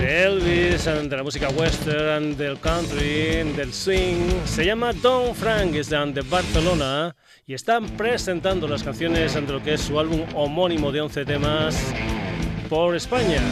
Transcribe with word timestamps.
de 0.00 0.24
Elvis, 0.24 0.84
de 0.84 1.16
la 1.16 1.22
música 1.22 1.48
western, 1.50 2.36
del 2.36 2.58
country, 2.58 3.52
del 3.54 3.72
swing. 3.72 4.28
Se 4.46 4.64
llama 4.64 4.92
Don 4.94 5.34
Frank, 5.34 5.74
es 5.74 5.90
de 5.90 6.22
Barcelona 6.28 7.14
y 7.46 7.54
están 7.54 7.86
presentando 7.90 8.66
las 8.66 8.82
canciones 8.82 9.34
de 9.34 9.40
lo 9.42 9.62
que 9.62 9.74
es 9.74 9.82
su 9.82 10.00
álbum 10.00 10.22
homónimo 10.34 10.90
de 10.90 11.02
11 11.02 11.24
temas 11.24 11.76
por 12.68 12.96
España. 12.96 13.42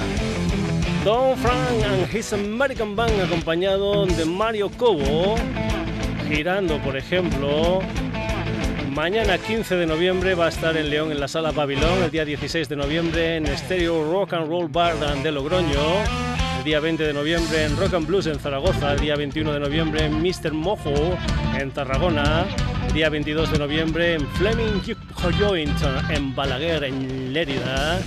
Don 1.05 1.37
Frank 1.37 1.85
and 1.85 2.15
His 2.15 2.33
American 2.33 2.97
Band 2.97 3.21
acompañado 3.21 4.07
de 4.07 4.25
Mario 4.25 4.71
Cobo, 4.71 5.37
girando 6.29 6.79
por 6.79 6.97
ejemplo 6.97 7.81
Mañana 8.99 9.39
15 9.39 9.77
de 9.77 9.87
noviembre 9.87 10.35
va 10.35 10.47
a 10.47 10.49
estar 10.49 10.77
en 10.77 10.91
León 10.91 11.13
en 11.13 11.21
la 11.21 11.29
Sala 11.29 11.53
Babilón, 11.53 12.03
el 12.03 12.11
día 12.11 12.25
16 12.25 12.69
de 12.69 12.75
noviembre 12.75 13.37
en 13.37 13.47
Stereo 13.47 14.11
Rock 14.11 14.33
and 14.33 14.49
Roll 14.49 14.67
Bar 14.67 14.97
de 15.23 15.31
Logroño, 15.31 15.79
día 16.69 16.81
20 16.81 17.03
de 17.03 17.15
noviembre 17.15 17.65
en 17.65 17.75
Rock 17.79 17.95
and 17.95 18.07
Blues 18.07 18.27
en 18.27 18.39
Zaragoza, 18.39 18.95
día 18.97 19.17
21 19.17 19.55
de 19.55 19.59
noviembre 19.59 20.05
en 20.05 20.21
Mr. 20.21 20.53
Mojo 20.53 21.17
en 21.59 21.71
Tarragona, 21.71 22.45
día 22.93 23.09
22 23.09 23.53
de 23.53 23.59
noviembre 23.59 24.13
en 24.13 24.27
Fleming 24.33 24.83
Joint 25.41 25.81
en 26.11 26.35
Balaguer 26.35 26.85
en 26.85 27.33
Lérida 27.33 27.99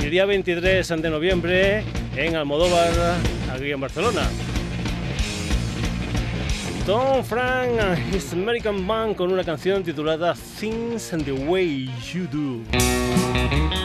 y 0.00 0.10
día 0.10 0.26
23 0.26 0.86
de 0.86 1.10
noviembre 1.10 1.82
en 2.14 2.36
Almodóvar 2.36 3.16
aquí 3.52 3.72
en 3.72 3.80
Barcelona. 3.80 4.30
Tom 6.86 7.24
Frank 7.24 7.80
and 7.80 8.14
his 8.14 8.32
American 8.32 8.86
Band 8.86 9.16
con 9.16 9.32
una 9.32 9.42
canción 9.42 9.82
titulada 9.82 10.36
Things 10.60 11.12
and 11.12 11.24
the 11.24 11.32
Way 11.32 11.90
You 12.12 12.28
Do. 12.30 13.77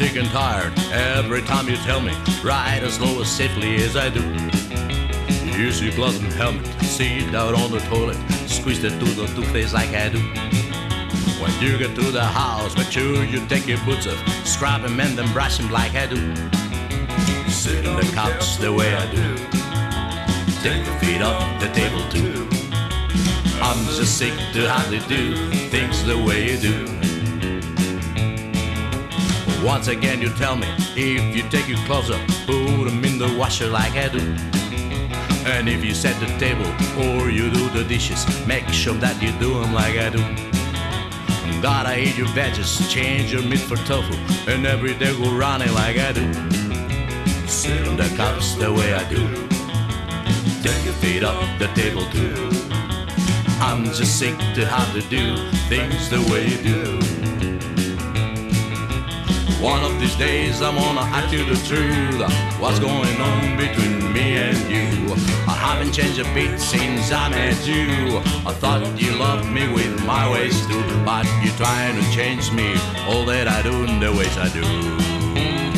Sick 0.00 0.16
and 0.16 0.28
tired 0.28 0.72
every 0.92 1.42
time 1.42 1.68
you 1.68 1.76
tell 1.76 2.00
me 2.00 2.14
ride 2.42 2.82
as 2.82 2.94
slow 2.94 3.20
as 3.20 3.30
safely 3.30 3.76
as 3.84 3.98
I 3.98 4.08
do. 4.08 4.22
Use 5.58 5.82
your 5.82 5.92
gloves 5.92 6.18
and 6.20 6.32
helmet, 6.32 6.66
sit 6.80 7.34
out 7.34 7.52
on 7.52 7.70
the 7.70 7.80
toilet, 7.80 8.16
squeeze 8.48 8.80
the 8.80 8.88
tooth 8.98 9.18
of 9.18 9.28
toothpaste 9.34 9.74
like 9.74 9.90
I 9.90 10.08
do. 10.08 10.20
When 11.42 11.52
you 11.60 11.76
get 11.76 11.94
to 11.96 12.10
the 12.10 12.24
house, 12.24 12.74
make 12.78 12.90
sure 12.90 13.24
you 13.24 13.46
take 13.46 13.66
your 13.66 13.76
boots 13.84 14.06
off, 14.06 14.46
scrub 14.46 14.80
them 14.80 14.98
and 14.98 15.18
then 15.18 15.30
brush 15.34 15.58
them 15.58 15.70
like 15.70 15.94
I 15.94 16.06
do. 16.06 16.34
Sit 17.50 17.86
on 17.86 17.96
the 18.00 18.10
couch 18.14 18.56
the 18.56 18.72
way 18.72 18.94
I 18.94 19.04
do. 19.14 19.36
Take 20.64 20.86
your 20.86 20.96
feet 21.00 21.20
off 21.20 21.60
the 21.60 21.68
table 21.74 22.02
too. 22.08 22.48
I'm 23.60 23.84
just 23.84 24.16
sick 24.16 24.32
to 24.54 24.62
to 24.64 25.08
do 25.08 25.50
things 25.68 26.06
the 26.06 26.16
way 26.16 26.52
you 26.52 26.58
do. 26.58 26.99
Once 29.64 29.88
again, 29.88 30.22
you 30.22 30.30
tell 30.30 30.56
me 30.56 30.66
if 30.96 31.36
you 31.36 31.42
take 31.50 31.68
your 31.68 31.78
clothes 31.84 32.10
off, 32.10 32.26
put 32.46 32.84
them 32.84 33.04
in 33.04 33.18
the 33.18 33.36
washer 33.38 33.68
like 33.68 33.92
I 33.92 34.08
do. 34.08 34.18
And 35.44 35.68
if 35.68 35.84
you 35.84 35.92
set 35.92 36.18
the 36.18 36.26
table 36.38 36.64
or 36.98 37.28
you 37.28 37.50
do 37.50 37.68
the 37.68 37.84
dishes, 37.84 38.24
make 38.46 38.66
sure 38.68 38.94
that 38.94 39.20
you 39.22 39.32
do 39.38 39.60
them 39.60 39.74
like 39.74 39.98
I 39.98 40.08
do. 40.08 40.24
Gotta 41.60 41.98
eat 42.00 42.16
your 42.16 42.28
veggies, 42.28 42.90
change 42.90 43.32
your 43.32 43.42
meat 43.42 43.60
for 43.60 43.76
tofu, 43.76 44.14
and 44.50 44.66
every 44.66 44.94
day 44.94 45.12
go 45.12 45.30
running 45.36 45.72
like 45.74 45.98
I 45.98 46.12
do. 46.12 46.32
Sit 47.46 47.86
on 47.86 47.98
the 47.98 48.08
couch 48.16 48.54
the 48.54 48.72
way 48.72 48.94
I 48.94 49.06
do. 49.10 49.26
Take 50.62 50.84
your 50.86 50.94
feet 50.94 51.22
off 51.22 51.58
the 51.58 51.66
table 51.74 52.06
too. 52.10 52.48
I'm 53.60 53.84
just 53.84 54.18
sick 54.18 54.38
to 54.54 54.64
have 54.64 54.90
to 54.94 55.02
do 55.10 55.36
things 55.68 56.08
the 56.08 56.20
way 56.32 56.46
you 56.48 56.62
do. 56.62 57.29
One 59.60 59.84
of 59.84 60.00
these 60.00 60.16
days 60.16 60.62
I'm 60.62 60.74
gonna 60.74 61.00
ask 61.00 61.30
you 61.32 61.44
the 61.44 61.54
truth. 61.68 62.20
What's 62.58 62.78
going 62.78 63.20
on 63.20 63.58
between 63.58 64.10
me 64.10 64.38
and 64.38 64.56
you? 64.70 65.14
I 65.46 65.52
haven't 65.52 65.92
changed 65.92 66.18
a 66.18 66.24
bit 66.32 66.58
since 66.58 67.12
I 67.12 67.28
met 67.28 67.66
you. 67.66 68.18
I 68.46 68.54
thought 68.54 68.98
you 68.98 69.12
loved 69.16 69.46
me 69.50 69.70
with 69.70 70.02
my 70.06 70.32
ways 70.32 70.66
too, 70.66 70.82
but 71.04 71.26
you're 71.44 71.54
trying 71.56 71.94
to 72.00 72.10
change 72.10 72.50
me. 72.52 72.72
All 73.06 73.26
that 73.26 73.48
I 73.48 73.60
do 73.60 73.84
in 73.84 74.00
the 74.00 74.10
ways 74.10 74.34
I 74.38 74.48
do. 74.48 75.69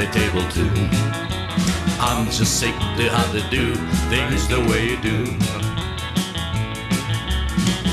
The 0.00 0.06
table 0.12 0.42
too. 0.48 0.70
I'm 2.00 2.24
just 2.30 2.58
sick 2.58 2.74
to 2.96 3.04
have 3.10 3.30
to 3.32 3.42
do 3.50 3.74
things 4.08 4.48
the 4.48 4.60
way 4.60 4.88
you 4.90 4.96
do. 4.96 5.26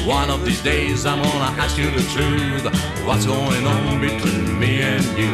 One 0.07 0.29
of 0.29 0.45
these 0.45 0.61
days 0.61 1.05
I'm 1.05 1.21
gonna 1.21 1.61
ask 1.61 1.77
you 1.77 1.91
the 1.91 2.05
truth. 2.15 2.63
What's 3.05 3.25
going 3.25 3.67
on 3.67 3.99
between 3.99 4.57
me 4.57 4.81
and 4.81 5.03
you? 5.19 5.33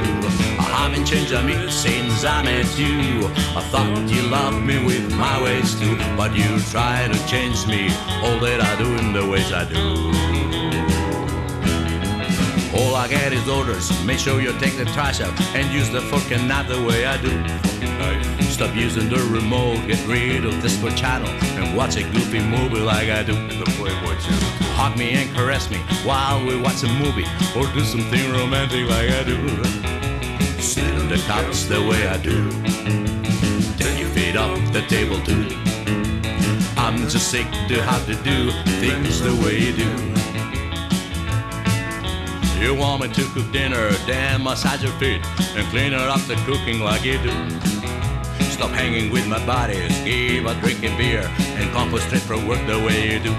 I 0.58 0.68
haven't 0.82 1.06
changed 1.06 1.32
a 1.32 1.44
bit 1.44 1.70
since 1.70 2.24
I 2.24 2.42
met 2.42 2.66
you. 2.76 3.28
I 3.60 3.62
thought 3.72 4.10
you 4.10 4.24
loved 4.24 4.66
me 4.66 4.84
with 4.84 5.14
my 5.16 5.44
ways 5.44 5.76
too, 5.80 5.96
but 6.18 6.36
you 6.36 6.60
try 6.72 7.08
to 7.08 7.28
change 7.28 7.68
me. 7.68 7.90
All 8.24 8.40
that 8.40 8.60
I 8.62 8.76
do 8.82 8.90
in 8.96 9.14
the 9.14 9.24
ways 9.28 9.52
I 9.54 9.64
do. 9.66 10.83
All 12.76 12.96
I 12.96 13.08
get 13.08 13.34
is 13.34 13.48
orders. 13.48 13.92
Make 14.04 14.20
sure 14.20 14.42
you 14.42 14.52
take 14.60 14.78
the 14.78 14.86
trash 14.86 15.22
out 15.22 15.40
and 15.56 15.72
use 15.72 15.90
the 15.90 16.02
fork 16.02 16.32
and 16.32 16.48
not 16.48 16.68
the 16.68 16.82
way 16.84 17.06
I 17.06 17.18
do. 17.22 17.32
Stop 18.50 18.76
using 18.76 19.10
the 19.10 19.18
remote, 19.32 19.88
get 19.88 20.06
rid 20.08 20.46
of 20.46 20.62
this 20.62 20.80
for 20.80 20.92
channel, 20.92 21.28
and 21.58 21.76
watch 21.76 21.98
a 21.98 22.04
goofy 22.04 22.40
movie 22.40 22.80
like 22.80 23.10
I 23.10 23.24
do. 23.24 23.34
The 23.34 23.66
Playboy 23.78 24.16
Channel. 24.22 24.50
Hug 24.78 24.98
me 24.98 25.12
and 25.12 25.36
caress 25.36 25.70
me 25.70 25.78
while 26.04 26.46
we 26.46 26.60
watch 26.62 26.84
a 26.84 26.88
movie, 26.88 27.26
or 27.58 27.66
do 27.74 27.84
something 27.84 28.32
romantic 28.32 28.88
like 28.90 29.10
I 29.10 29.24
do. 29.24 29.38
Sit 30.62 30.94
on 30.96 31.10
the 31.10 31.18
couch 31.28 31.64
the 31.66 31.82
way 31.82 32.08
I 32.08 32.18
do. 32.18 32.50
Take 33.78 34.00
your 34.00 34.10
feet 34.10 34.36
off 34.36 34.60
the 34.72 34.82
table 34.84 35.20
too. 35.26 35.50
I'm 36.78 36.98
just 37.10 37.32
sick 37.32 37.48
to 37.70 37.82
have 37.82 38.06
to 38.06 38.16
do 38.24 38.52
things 38.80 39.22
the 39.22 39.34
way 39.44 39.58
you 39.60 39.74
do. 39.74 40.13
You 42.64 42.74
want 42.74 43.02
me 43.02 43.10
to 43.10 43.24
cook 43.34 43.52
dinner, 43.52 43.90
then 44.08 44.42
massage 44.42 44.84
your 44.84 44.94
feet 44.94 45.22
and 45.58 45.68
clean 45.68 45.94
up 45.94 46.22
the 46.22 46.36
cooking 46.46 46.80
like 46.80 47.04
you 47.04 47.18
do. 47.22 47.36
Stop 48.56 48.72
hanging 48.72 49.12
with 49.12 49.28
my 49.28 49.46
buddies, 49.46 49.92
give 50.06 50.46
a 50.46 50.56
drinking 50.62 50.96
beer, 50.98 51.30
and 51.60 52.00
straight 52.00 52.22
from 52.22 52.48
work 52.48 52.66
the 52.66 52.80
way 52.80 53.12
you 53.12 53.20
do. 53.20 53.34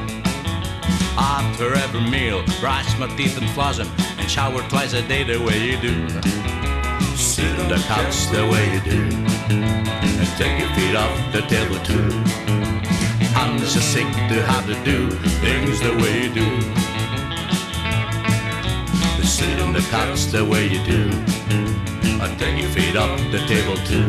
After 1.16 1.74
every 1.74 2.02
meal, 2.02 2.44
brush 2.60 2.98
my 2.98 3.06
teeth 3.16 3.38
and 3.38 3.48
floss 3.52 3.78
them, 3.78 3.88
and 4.18 4.30
shower 4.30 4.60
twice 4.68 4.92
a 4.92 5.00
day 5.08 5.24
the 5.24 5.42
way 5.42 5.70
you 5.70 5.80
do. 5.80 6.06
Sit 7.16 7.58
on 7.60 7.70
the 7.70 7.82
couch 7.88 8.26
the 8.26 8.46
way 8.52 8.74
you 8.74 8.80
do, 8.80 9.02
and 9.48 10.28
take 10.36 10.60
your 10.60 10.68
feet 10.76 10.94
off 10.94 11.32
the 11.32 11.40
table 11.48 11.78
too. 11.82 12.12
I'm 13.34 13.58
just 13.58 13.90
sick 13.90 14.04
to 14.04 14.42
have 14.52 14.66
to 14.66 14.74
do 14.84 15.10
things 15.40 15.80
the 15.80 15.96
way 15.96 16.24
you 16.24 16.34
do 16.34 16.83
sit 19.34 19.60
on 19.60 19.72
the 19.72 19.80
couch 19.90 20.26
the 20.26 20.44
way 20.44 20.64
you 20.68 20.78
do. 20.84 21.10
I 22.22 22.32
take 22.38 22.56
your 22.56 22.70
feet 22.70 22.94
off 22.94 23.18
the 23.32 23.40
table 23.48 23.76
too. 23.90 24.08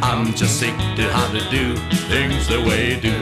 I'm 0.00 0.32
just 0.34 0.60
sick 0.60 0.76
to 0.98 1.04
have 1.16 1.32
to 1.32 1.42
do 1.50 1.76
things 2.06 2.46
the 2.46 2.60
way 2.60 2.94
you 2.94 3.00
do. 3.00 3.18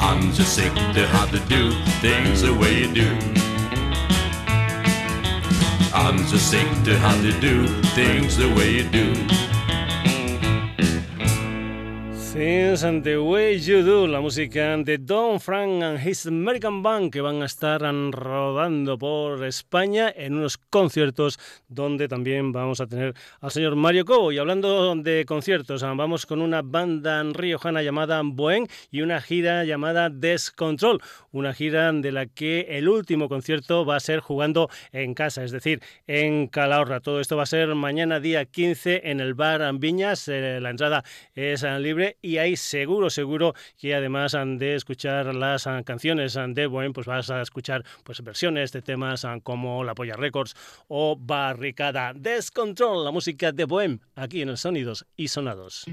I'm 0.00 0.32
just 0.32 0.56
sick 0.56 0.74
to 0.74 1.06
have 1.06 1.30
to 1.30 1.38
do 1.46 1.70
things 2.02 2.42
the 2.42 2.52
way 2.52 2.80
you 2.80 2.92
do. 2.92 3.10
I'm 5.94 6.18
just 6.26 6.50
sick 6.50 6.66
to 6.86 6.98
have 6.98 7.22
to 7.22 7.32
do 7.40 7.68
things 7.94 8.36
the 8.36 8.48
way 8.56 8.70
you 8.72 8.84
do. 8.90 9.53
Things 12.34 12.82
and 12.82 13.04
the 13.04 13.16
Way 13.16 13.60
You 13.60 13.84
Do, 13.84 14.08
la 14.08 14.20
música 14.20 14.76
de 14.78 14.98
Don 14.98 15.38
Frank 15.38 15.84
and 15.84 16.04
His 16.04 16.26
American 16.26 16.82
Band 16.82 17.12
que 17.12 17.20
van 17.20 17.42
a 17.42 17.46
estar 17.46 17.80
rodando 17.80 18.98
por 18.98 19.44
España 19.44 20.12
en 20.16 20.34
unos 20.34 20.58
conciertos 20.58 21.38
donde 21.68 22.08
también 22.08 22.50
vamos 22.50 22.80
a 22.80 22.88
tener 22.88 23.14
al 23.40 23.52
señor 23.52 23.76
Mario 23.76 24.04
Cobo. 24.04 24.32
Y 24.32 24.38
hablando 24.38 24.96
de 24.96 25.24
conciertos, 25.24 25.82
vamos 25.82 26.26
con 26.26 26.42
una 26.42 26.62
banda 26.62 27.22
riojana 27.22 27.82
llamada 27.82 28.20
Boen 28.24 28.66
y 28.90 29.02
una 29.02 29.20
gira 29.20 29.62
llamada 29.62 30.10
Descontrol, 30.10 31.00
una 31.30 31.54
gira 31.54 31.92
de 31.92 32.10
la 32.10 32.26
que 32.26 32.66
el 32.70 32.88
último 32.88 33.28
concierto 33.28 33.86
va 33.86 33.94
a 33.94 34.00
ser 34.00 34.18
jugando 34.18 34.68
en 34.90 35.14
casa, 35.14 35.44
es 35.44 35.52
decir, 35.52 35.80
en 36.08 36.48
Calahorra. 36.48 36.98
Todo 36.98 37.20
esto 37.20 37.36
va 37.36 37.44
a 37.44 37.46
ser 37.46 37.72
mañana 37.76 38.18
día 38.18 38.44
15 38.44 39.02
en 39.08 39.20
el 39.20 39.34
bar 39.34 39.62
Viñas, 39.78 40.26
eh, 40.26 40.58
la 40.60 40.70
entrada 40.70 41.04
es 41.36 41.62
libre 41.62 42.16
y 42.24 42.38
ahí 42.38 42.56
seguro, 42.56 43.10
seguro 43.10 43.54
que 43.78 43.94
además 43.94 44.34
de 44.34 44.74
escuchar 44.74 45.34
las 45.34 45.66
ah, 45.66 45.82
canciones 45.84 46.38
ah, 46.38 46.46
de 46.48 46.66
Bohem, 46.66 46.94
pues 46.94 47.06
vas 47.06 47.30
a 47.30 47.42
escuchar 47.42 47.84
pues 48.02 48.22
versiones 48.22 48.72
de 48.72 48.80
temas 48.80 49.26
ah, 49.26 49.38
como 49.42 49.84
La 49.84 49.94
Polla 49.94 50.16
Records 50.16 50.56
o 50.88 51.16
Barricada 51.16 52.14
Descontrol, 52.14 53.04
la 53.04 53.10
música 53.10 53.52
de 53.52 53.64
Bohem, 53.64 53.98
aquí 54.14 54.40
en 54.40 54.48
el 54.48 54.56
Sonidos 54.56 55.04
y 55.16 55.28
Sonados. 55.28 55.84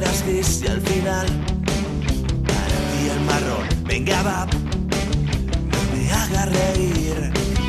harás 0.00 0.24
gris 0.26 0.62
y 0.64 0.66
al 0.66 0.80
final 0.80 1.26
para 2.46 2.76
ti 2.90 3.08
el 3.10 3.20
marrón. 3.26 3.66
Venga, 3.84 4.22
va, 4.22 4.46
no 5.70 5.96
me 5.96 6.12
hagas 6.12 6.48
reír. 6.52 7.59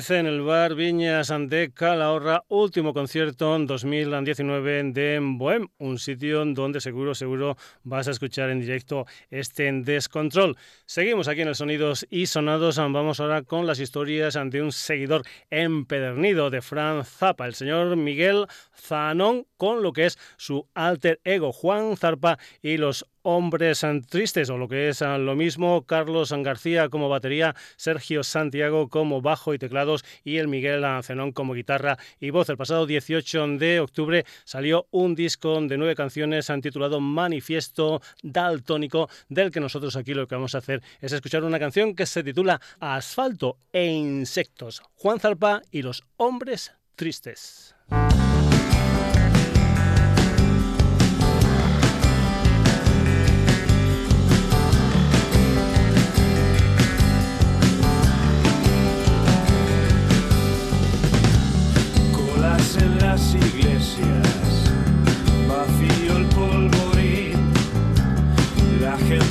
15, 0.00 0.18
en 0.18 0.26
el 0.26 0.40
bar 0.40 0.74
Viñas 0.74 1.30
ante 1.30 1.72
Calahorra, 1.72 2.44
último 2.48 2.94
concierto 2.94 3.54
en 3.54 3.66
2019 3.66 4.84
de 4.94 5.18
Bohem, 5.20 5.68
un 5.76 5.98
sitio 5.98 6.42
donde 6.46 6.80
seguro, 6.80 7.14
seguro 7.14 7.58
vas 7.82 8.08
a 8.08 8.12
escuchar 8.12 8.48
en 8.48 8.60
directo 8.60 9.04
este 9.28 9.70
Descontrol. 9.70 10.56
Seguimos 10.86 11.28
aquí 11.28 11.42
en 11.42 11.48
el 11.48 11.54
Sonidos 11.54 12.06
y 12.08 12.24
Sonados. 12.24 12.78
Vamos 12.78 13.20
ahora 13.20 13.42
con 13.42 13.66
las 13.66 13.78
historias 13.78 14.36
ante 14.36 14.62
un 14.62 14.72
seguidor 14.72 15.22
empedernido 15.50 16.48
de 16.48 16.62
Fran 16.62 17.04
Zappa, 17.04 17.44
el 17.46 17.54
señor 17.54 17.94
Miguel 17.96 18.46
Zanón, 18.74 19.46
con 19.58 19.82
lo 19.82 19.92
que 19.92 20.06
es 20.06 20.18
su 20.38 20.66
alter 20.72 21.20
ego, 21.24 21.52
Juan 21.52 21.98
Zarpa 21.98 22.38
y 22.62 22.78
los 22.78 23.04
Hombres 23.36 23.84
Tristes, 24.08 24.50
o 24.50 24.58
lo 24.58 24.68
que 24.68 24.88
es 24.88 25.02
ah, 25.02 25.18
lo 25.18 25.34
mismo, 25.34 25.82
Carlos 25.86 26.32
García 26.32 26.88
como 26.88 27.08
batería, 27.08 27.54
Sergio 27.76 28.22
Santiago 28.22 28.88
como 28.88 29.20
bajo 29.22 29.54
y 29.54 29.58
teclados 29.58 30.04
y 30.24 30.38
el 30.38 30.48
Miguel 30.48 30.84
Zenón 31.02 31.32
como 31.32 31.54
guitarra 31.54 31.98
y 32.20 32.30
voz. 32.30 32.48
El 32.48 32.56
pasado 32.56 32.86
18 32.86 33.48
de 33.58 33.80
octubre 33.80 34.24
salió 34.44 34.86
un 34.90 35.14
disco 35.14 35.60
de 35.60 35.76
nueve 35.76 35.94
canciones 35.94 36.50
titulado 36.60 37.00
Manifiesto 37.00 38.02
Daltónico, 38.22 39.08
del 39.28 39.50
que 39.50 39.60
nosotros 39.60 39.96
aquí 39.96 40.14
lo 40.14 40.26
que 40.26 40.34
vamos 40.34 40.54
a 40.54 40.58
hacer 40.58 40.82
es 41.00 41.12
escuchar 41.12 41.44
una 41.44 41.58
canción 41.58 41.94
que 41.94 42.06
se 42.06 42.22
titula 42.22 42.60
Asfalto 42.80 43.56
e 43.72 43.86
Insectos. 43.86 44.82
Juan 44.94 45.20
Zarpa 45.20 45.62
y 45.70 45.82
los 45.82 46.04
Hombres 46.16 46.72
Tristes. 46.96 47.74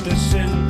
La 0.10 0.69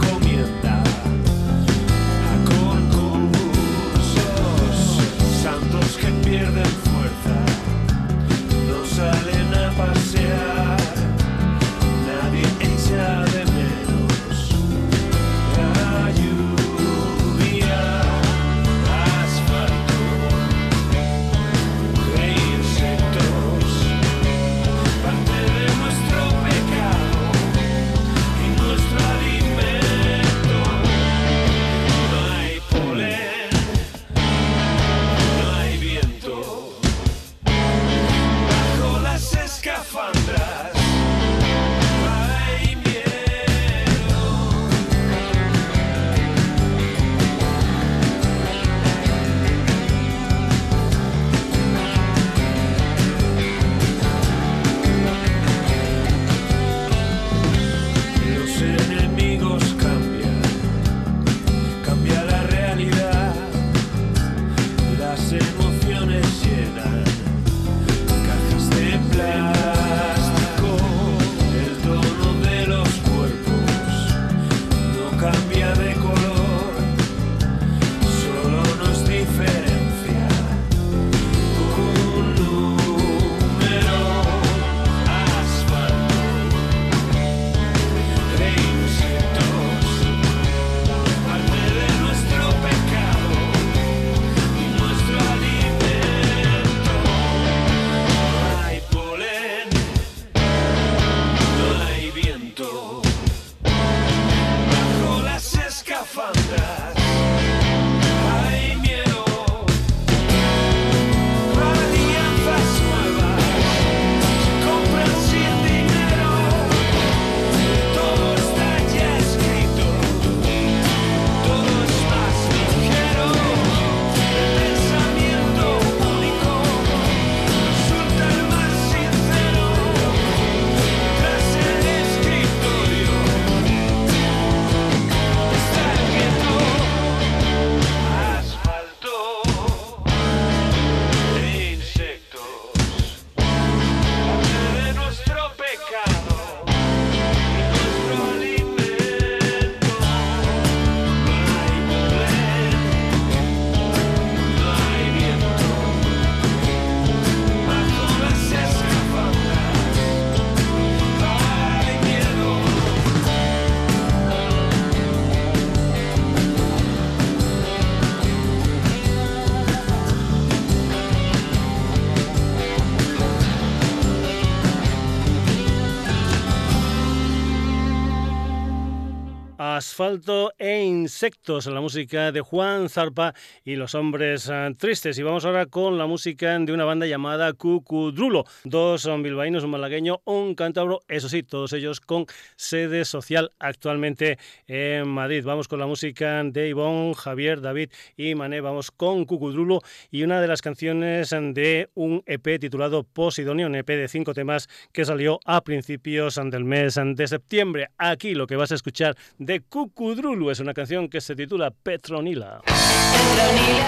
Asfalto 180.00 180.53
e 180.58 180.86
Insectos, 180.86 181.65
la 181.65 181.82
música 181.82 182.32
de 182.32 182.39
Juan 182.39 182.88
Zarpa 182.88 183.34
y 183.65 183.75
los 183.75 183.96
hombres 183.96 184.50
ah, 184.50 184.70
tristes. 184.77 185.20
Y 185.20 185.24
vamos 185.24 185.44
ahora 185.44 185.65
con 185.65 185.98
la 185.98 186.06
música 186.06 186.58
de 186.58 186.72
una 186.72 186.86
banda 186.86 187.06
llamada 187.06 187.51
Cucudrulo. 187.51 188.46
Dos 188.63 189.01
son 189.01 189.24
bilbaínos, 189.24 189.65
un 189.65 189.72
malagueño, 189.72 190.22
un 190.24 190.56
cántabro, 190.56 191.01
eso 191.10 191.27
sí, 191.27 191.44
todos 191.44 191.74
ellos 191.74 192.00
con 192.00 192.27
sede 192.56 193.03
social 193.03 193.51
actualmente 193.60 194.39
en 194.68 195.06
Madrid. 195.10 195.44
Vamos 195.44 195.68
con 195.68 195.79
la 195.79 195.86
música 195.86 196.46
de 196.46 196.70
Ivonne, 196.70 197.13
Javier, 197.13 197.60
David 197.60 197.89
y 198.15 198.36
Mané. 198.36 198.62
Vamos 198.62 198.91
con 198.91 199.25
Cucudrulo 199.25 199.82
y 200.12 200.24
una 200.24 200.39
de 200.39 200.48
las 200.48 200.62
canciones 200.62 201.32
de 201.32 201.89
un 201.94 202.24
EP 202.25 202.58
titulado 202.58 203.03
Posidonia, 203.03 203.68
un 203.68 203.75
EP 203.75 203.88
de 203.88 204.08
cinco 204.08 204.34
temas 204.34 204.70
que 204.94 205.03
salió 205.03 205.41
a 205.44 205.60
principios 205.60 206.36
del 206.36 206.63
mes 206.63 206.98
de 207.03 207.27
septiembre. 207.27 207.89
Aquí 207.98 208.34
lo 208.34 208.48
que 208.48 208.56
vas 208.56 208.72
a 208.72 208.75
escuchar 208.75 209.18
de 209.38 209.60
Cucudrulu 209.93 210.51
es 210.51 210.60
una 210.60 210.74
canción 210.74 211.10
que 211.10 211.19
se 211.19 211.36
titula 211.36 211.72
Petronila. 211.72 212.62
Petronila, 212.65 213.88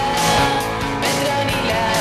Petronila, 1.00 1.92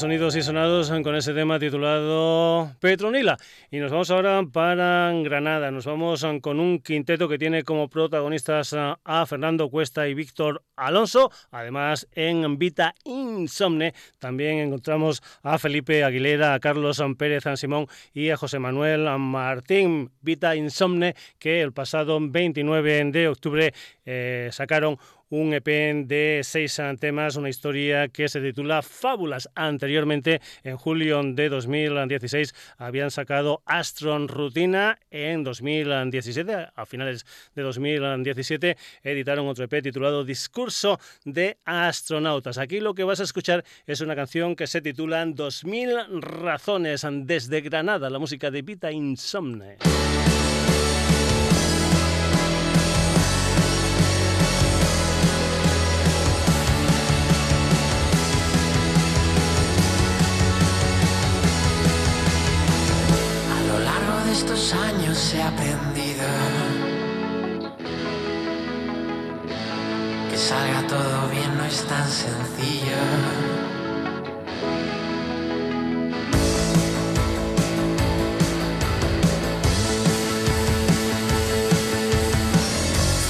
Sonidos 0.00 0.34
y 0.34 0.40
Sonados 0.40 0.90
con 1.02 1.14
ese 1.14 1.34
tema 1.34 1.58
titulado 1.58 2.74
Petronila. 2.80 3.36
Y 3.70 3.80
nos 3.80 3.90
vamos 3.90 4.10
ahora 4.10 4.42
para 4.50 5.12
Granada. 5.22 5.70
Nos 5.70 5.84
vamos 5.84 6.26
con 6.40 6.58
un 6.58 6.78
quinteto 6.78 7.28
que 7.28 7.36
tiene 7.36 7.64
como 7.64 7.86
protagonistas 7.90 8.74
a 8.74 9.26
Fernando 9.26 9.68
Cuesta 9.68 10.08
y 10.08 10.14
Víctor 10.14 10.64
Alonso. 10.74 11.30
Además, 11.50 12.08
en 12.12 12.58
Vita 12.58 12.94
Insomne 13.04 13.92
también 14.18 14.60
encontramos 14.60 15.22
a 15.42 15.58
Felipe 15.58 16.02
Aguilera, 16.02 16.54
a 16.54 16.60
Carlos 16.60 17.02
Pérez 17.18 17.42
San 17.42 17.58
Simón 17.58 17.86
y 18.14 18.30
a 18.30 18.38
José 18.38 18.58
Manuel 18.58 19.06
Martín. 19.18 20.12
Vita 20.22 20.56
Insomne 20.56 21.14
que 21.38 21.60
el 21.60 21.74
pasado 21.74 22.18
29 22.22 23.04
de 23.12 23.28
octubre 23.28 23.74
eh, 24.06 24.48
sacaron 24.50 24.98
un 25.30 25.54
EP 25.54 25.66
de 26.06 26.40
seis 26.44 26.80
temas, 26.98 27.36
una 27.36 27.48
historia 27.48 28.08
que 28.08 28.28
se 28.28 28.40
titula 28.40 28.82
Fábulas. 28.82 29.48
Anteriormente, 29.54 30.40
en 30.62 30.76
julio 30.76 31.22
de 31.22 31.48
2016, 31.48 32.54
habían 32.78 33.10
sacado 33.10 33.62
Astron 33.64 34.28
Rutina. 34.28 34.98
En 35.10 35.44
2017, 35.44 36.68
a 36.74 36.86
finales 36.86 37.24
de 37.54 37.62
2017, 37.62 38.76
editaron 39.02 39.48
otro 39.48 39.64
EP 39.64 39.82
titulado 39.82 40.24
Discurso 40.24 40.98
de 41.24 41.58
Astronautas. 41.64 42.58
Aquí 42.58 42.80
lo 42.80 42.94
que 42.94 43.04
vas 43.04 43.20
a 43.20 43.24
escuchar 43.24 43.64
es 43.86 44.00
una 44.00 44.16
canción 44.16 44.56
que 44.56 44.66
se 44.66 44.80
titula 44.80 45.24
2000 45.24 46.20
razones 46.20 47.06
desde 47.08 47.60
Granada, 47.60 48.10
la 48.10 48.18
música 48.18 48.50
de 48.50 48.62
Vita 48.62 48.90
Insomne. 48.90 49.78
Se 65.14 65.42
ha 65.42 65.48
aprendido 65.48 66.24
que 70.30 70.36
salga 70.36 70.86
todo 70.86 71.28
bien 71.30 71.56
no 71.58 71.64
es 71.64 71.84
tan 71.84 72.08
sencillo. 72.08 73.00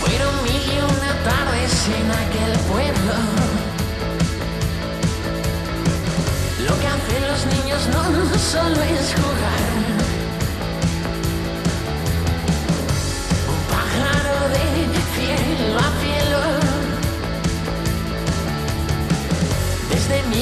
Fueron 0.01 0.43
mil 0.45 0.63
y 0.63 0.79
una 0.79 1.13
tardes 1.25 1.89
en 1.89 2.11
aquel 2.25 2.53
pueblo. 2.71 3.15
Lo 6.67 6.79
que 6.81 6.87
hacen 6.87 7.23
los 7.29 7.47
niños 7.47 7.89
no 7.89 8.39
solo 8.39 8.83
es 8.83 9.15
jugar. 9.15 9.70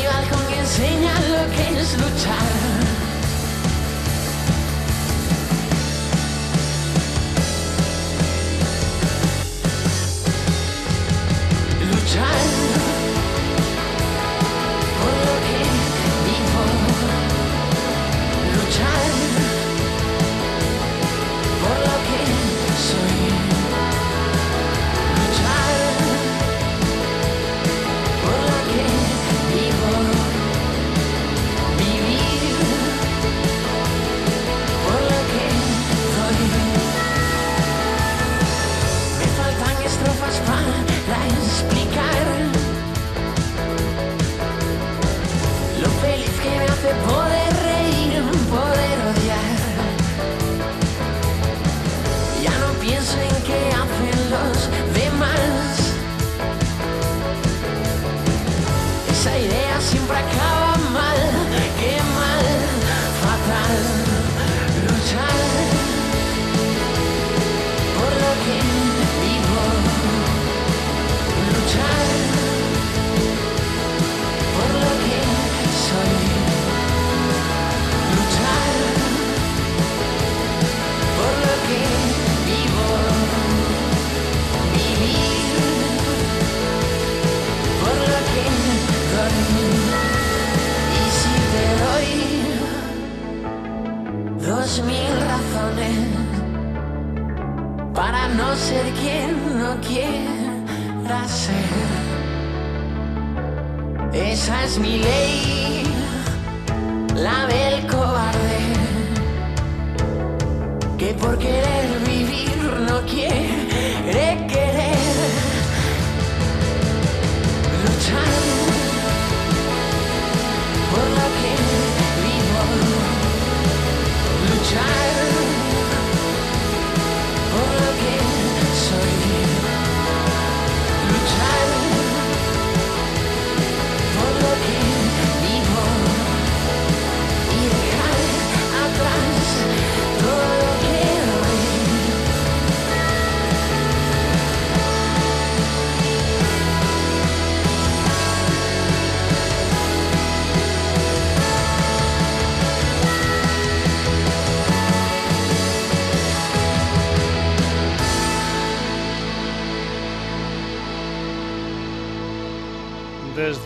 Balcón 0.09 0.53
enseña 0.59 1.13
lo 1.31 1.51
que 1.55 1.81
es 1.81 1.93
luchar. 1.99 2.49
Luchar. 11.91 12.58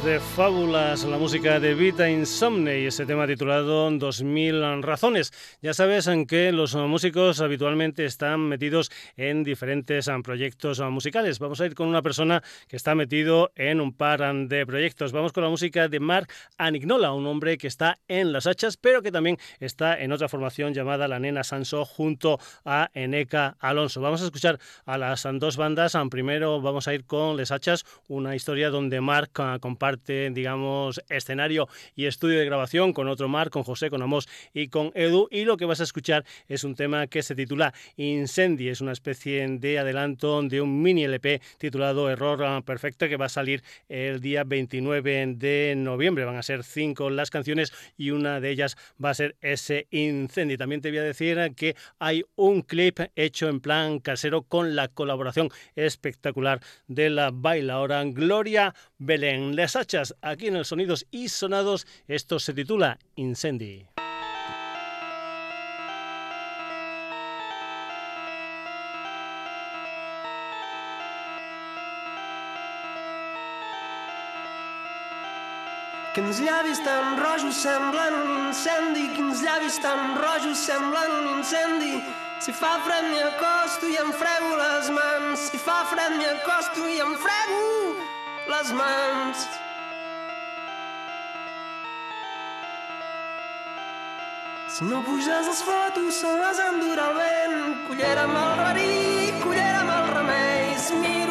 Desde 0.03 0.19
Fábulas, 0.19 1.05
la 1.05 1.17
música 1.17 1.61
de 1.61 1.75
Vita 1.75 2.11
Insomne 2.11 2.81
y 2.81 2.87
ese 2.87 3.07
tema 3.07 3.25
titulado 3.25 3.89
2000 3.89 4.83
razones. 4.83 5.33
Ya 5.63 5.75
sabes 5.75 6.09
en 6.09 6.27
que 6.27 6.51
los 6.51 6.75
músicos 6.75 7.41
habitualmente 7.41 8.05
están 8.05 8.41
metidos 8.41 8.91
en 9.17 9.45
diferentes 9.45 10.11
proyectos 10.25 10.81
musicales. 10.81 11.39
Vamos 11.39 11.61
a 11.61 11.67
ir 11.67 11.77
con 11.77 11.87
una 11.87 12.03
persona 12.03 12.43
que 12.67 12.75
está 12.75 12.97
metido 12.97 13.53
en 13.55 13.81
un 13.81 13.93
par 13.93 14.23
de 14.49 14.67
proyectos. 14.67 15.13
Vamos 15.13 15.33
con 15.33 15.45
la 15.45 15.51
música 15.51 15.87
de 15.87 16.01
Mark 16.01 16.27
Anignola, 16.59 17.13
un 17.13 17.27
hombre 17.29 17.57
que 17.57 17.69
está 17.69 18.01
en 18.09 18.33
Las 18.33 18.49
Hachas, 18.49 18.77
pero 18.77 19.03
que 19.03 19.13
también 19.13 19.39
está 19.61 20.01
en 20.01 20.11
otra 20.11 20.29
formación 20.29 20.75
llamada 20.75 21.07
La 21.07 21.21
Nena 21.21 21.45
Sanso 21.45 21.85
junto 21.85 22.41
a 22.65 22.91
Eneca 22.93 23.57
Alonso. 23.61 24.01
Vamos 24.01 24.21
a 24.23 24.25
escuchar 24.25 24.59
a 24.85 24.99
las 24.99 25.29
dos 25.35 25.57
bandas. 25.57 25.97
Primero 26.11 26.61
vamos 26.61 26.89
a 26.89 26.95
ir 26.95 27.05
con 27.05 27.37
Les 27.37 27.53
Hachas, 27.53 27.85
una 28.09 28.35
historia 28.35 28.71
donde 28.71 29.01
Mark 29.01 29.31
comparte 29.61 29.92
digamos, 30.07 31.03
escenario 31.09 31.69
y 31.95 32.07
estudio 32.07 32.39
de 32.39 32.45
grabación 32.45 32.93
con 32.93 33.09
otro 33.09 33.29
mar, 33.29 33.51
con 33.51 33.63
José, 33.63 33.91
con 33.91 34.03
Amos 34.03 34.29
y 34.55 34.69
con 34.69 34.93
Edu. 34.95 35.29
Y 35.31 35.45
lo 35.45 35.57
que 35.57 35.65
vas 35.65 35.81
a 35.81 35.85
escuchar 35.85 36.25
es 36.49 36.65
un 36.65 36.75
tema 36.75 37.07
que 37.07 37.23
se 37.23 37.35
titula 37.35 37.75
Incendi, 37.97 38.69
es 38.69 38.81
una 38.81 38.93
especie 38.93 39.47
de 39.47 39.79
adelanto 39.79 40.43
de 40.43 40.61
un 40.61 40.83
mini 40.83 41.05
LP 41.05 41.41
titulado 41.59 42.11
Error 42.11 42.65
Perfecto 42.65 43.09
que 43.09 43.17
va 43.17 43.27
a 43.27 43.29
salir 43.29 43.63
el 43.89 44.21
día 44.21 44.45
29 44.45 45.35
de 45.37 45.75
noviembre. 45.77 46.25
Van 46.25 46.37
a 46.37 46.43
ser 46.43 46.65
cinco 46.65 47.11
las 47.11 47.31
canciones 47.31 47.73
y 47.97 48.11
una 48.11 48.41
de 48.41 48.51
ellas 48.51 48.77
va 49.03 49.11
a 49.11 49.15
ser 49.15 49.37
ese 49.41 49.87
Incendi. 49.91 50.57
También 50.57 50.81
te 50.81 50.91
voy 50.91 50.99
a 50.99 51.03
decir 51.03 51.39
que 51.57 51.77
hay 51.99 52.25
un 52.37 52.63
clip 52.63 53.01
hecho 53.17 53.49
en 53.49 53.61
plan 53.61 53.99
casero 54.01 54.43
con 54.43 54.77
la 54.77 54.89
colaboración 54.89 55.51
espectacular 55.77 56.61
de 56.89 57.11
la 57.11 57.31
bailaora 57.33 58.03
Gloria 58.05 58.75
Belén. 58.99 59.55
Aquí 60.23 60.47
en 60.47 60.57
el 60.57 60.65
Sonidos 60.65 61.07
y 61.11 61.29
Sonados. 61.29 61.87
Esto 62.07 62.39
se 62.39 62.55
titula 62.55 62.99
Incendi. 63.17 63.87
Quins 76.15 76.41
llavis 76.45 76.79
tan 76.85 77.17
rojos 77.17 77.57
semblen 77.57 78.15
un 78.15 78.49
incendi, 78.49 79.09
quins 79.17 79.41
llavis 79.41 79.79
tan 79.81 80.19
rojos 80.21 80.59
semblen 80.59 81.11
un 81.11 81.39
incendi. 81.39 82.05
Si 82.39 82.53
fa 82.53 82.79
fred 82.85 83.09
m'hi 83.09 83.23
acosto 83.25 83.89
i 83.89 83.97
em 83.97 84.13
frego 84.13 84.57
mans, 84.93 85.49
si 85.51 85.59
fa 85.59 85.85
fred 85.89 86.19
m'hi 86.19 86.27
acosto 86.27 86.87
i 86.87 87.01
em 87.01 87.17
frego 87.17 87.63
mans. 88.77 89.72
Si 94.73 94.85
no 94.85 95.03
puges 95.05 95.47
les 95.47 95.59
fotos, 95.67 96.15
se 96.15 96.31
les 96.41 96.61
endurà 96.67 97.11
el 97.11 97.19
vent. 97.19 97.75
Cullera 97.89 98.23
amb 98.25 98.39
el 98.41 98.53
rarí, 98.61 98.95
cullera 99.43 99.83
amb 99.83 99.93
el 99.99 100.09
remei. 100.15 100.73
Si 100.87 101.22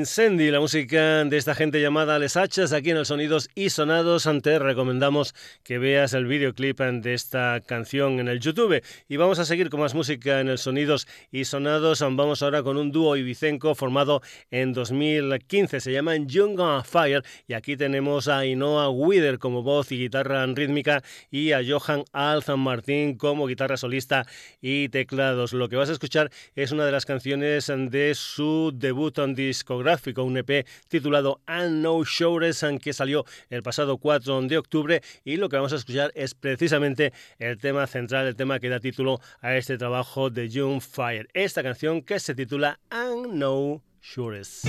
Incendi, 0.00 0.50
la 0.50 0.60
música 0.60 1.26
de 1.26 1.36
esta 1.36 1.54
gente 1.54 1.78
llamada 1.78 2.18
Les 2.18 2.34
Hachas, 2.34 2.72
aquí 2.72 2.88
en 2.88 2.96
los 2.96 3.08
Sonidos 3.08 3.50
y 3.54 3.68
Sonados. 3.68 4.26
Te 4.42 4.58
recomendamos 4.58 5.34
que 5.62 5.78
veas 5.78 6.14
el 6.14 6.24
videoclip 6.24 6.80
de 6.80 7.12
esta 7.12 7.60
canción 7.60 8.18
en 8.18 8.28
el 8.28 8.40
YouTube. 8.40 8.82
Y 9.08 9.16
vamos 9.18 9.38
a 9.40 9.44
seguir 9.44 9.68
con 9.68 9.80
más 9.80 9.94
música 9.94 10.40
en 10.40 10.48
el 10.48 10.56
Sonidos 10.56 11.06
y 11.30 11.44
Sonados. 11.44 12.00
Vamos 12.00 12.42
ahora 12.42 12.62
con 12.62 12.78
un 12.78 12.92
dúo 12.92 13.14
ibicenco 13.18 13.74
formado 13.74 14.22
en 14.50 14.72
2015. 14.72 15.80
Se 15.80 15.92
llaman 15.92 16.26
Young 16.26 16.58
on 16.58 16.82
Fire. 16.82 17.22
Y 17.46 17.52
aquí 17.52 17.76
tenemos 17.76 18.26
a 18.26 18.46
Inoa 18.46 18.88
Wither 18.88 19.38
como 19.38 19.62
voz 19.62 19.92
y 19.92 19.98
guitarra 19.98 20.46
rítmica 20.46 21.02
y 21.30 21.52
a 21.52 21.60
Johan 21.62 22.04
Alzan 22.12 22.60
Martín 22.60 23.18
como 23.18 23.46
guitarra 23.46 23.76
solista 23.76 24.26
y 24.62 24.88
teclados. 24.88 25.52
Lo 25.52 25.68
que 25.68 25.76
vas 25.76 25.90
a 25.90 25.92
escuchar 25.92 26.30
es 26.54 26.72
una 26.72 26.86
de 26.86 26.92
las 26.92 27.04
canciones 27.04 27.66
de 27.66 28.14
su 28.14 28.72
debut 28.74 29.18
en 29.18 29.34
disco 29.34 29.89
discográfico, 29.90 30.24
un 30.24 30.36
EP 30.36 30.66
titulado 30.88 31.40
And 31.46 31.82
No 31.82 32.04
Shores, 32.04 32.64
que 32.80 32.92
salió 32.92 33.24
el 33.48 33.62
pasado 33.62 33.98
4 33.98 34.42
de 34.42 34.58
octubre 34.58 35.02
y 35.24 35.36
lo 35.36 35.48
que 35.48 35.56
vamos 35.56 35.72
a 35.72 35.76
escuchar 35.76 36.12
es 36.14 36.34
precisamente 36.34 37.12
el 37.38 37.58
tema 37.58 37.86
central, 37.86 38.26
el 38.26 38.36
tema 38.36 38.60
que 38.60 38.68
da 38.68 38.78
título 38.78 39.20
a 39.40 39.56
este 39.56 39.78
trabajo 39.78 40.30
de 40.30 40.48
June 40.52 40.80
Fire. 40.80 41.28
Esta 41.34 41.62
canción 41.62 42.02
que 42.02 42.20
se 42.20 42.34
titula 42.34 42.78
And 42.90 43.34
No 43.34 43.82
Shores. 44.00 44.62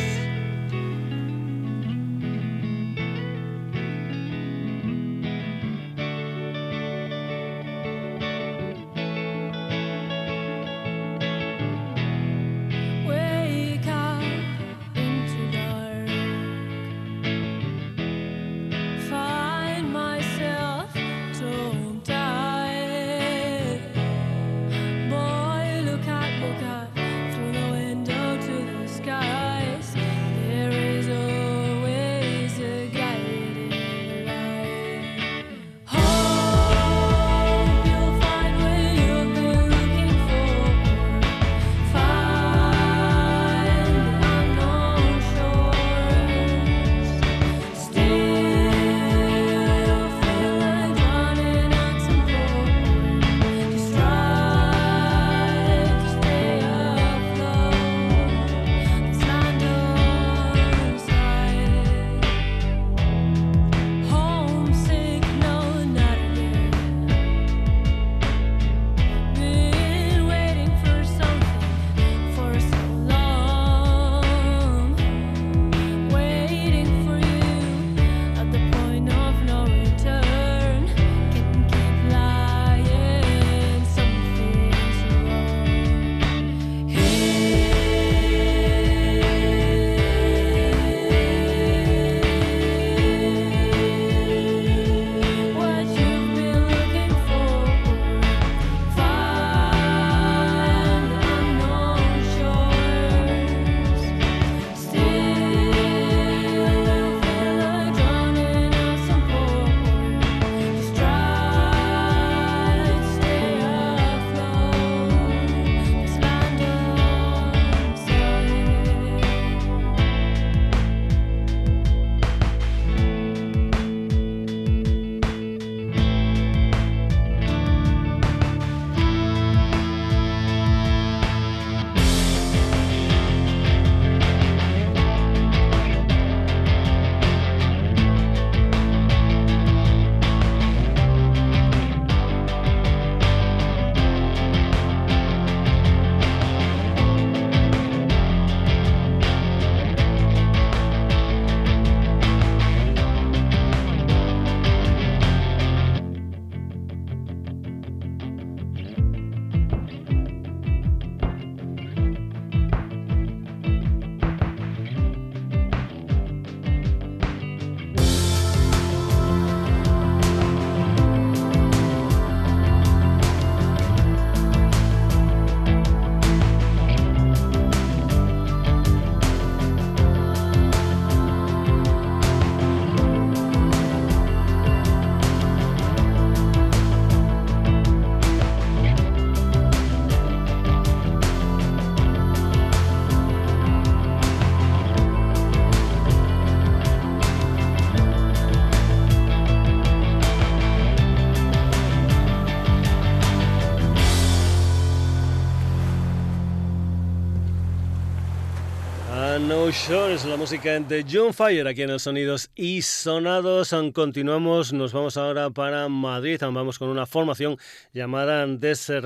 Es 210.14 210.26
la 210.26 210.36
música 210.36 210.78
de 210.78 211.06
John 211.10 211.34
Fire 211.34 211.66
aquí 211.66 211.84
en 211.84 211.92
los 211.92 212.02
sonidos 212.02 212.52
y 212.54 212.82
sonados. 212.82 213.74
Continuamos, 213.94 214.74
nos 214.74 214.92
vamos 214.92 215.16
ahora 215.16 215.50
para 215.52 215.88
Madrid. 215.88 216.38
Vamos 216.42 216.80
con 216.80 216.90
una 216.90 217.06
formación 217.06 217.58
llamada 217.94 218.46
Desert 218.46 219.06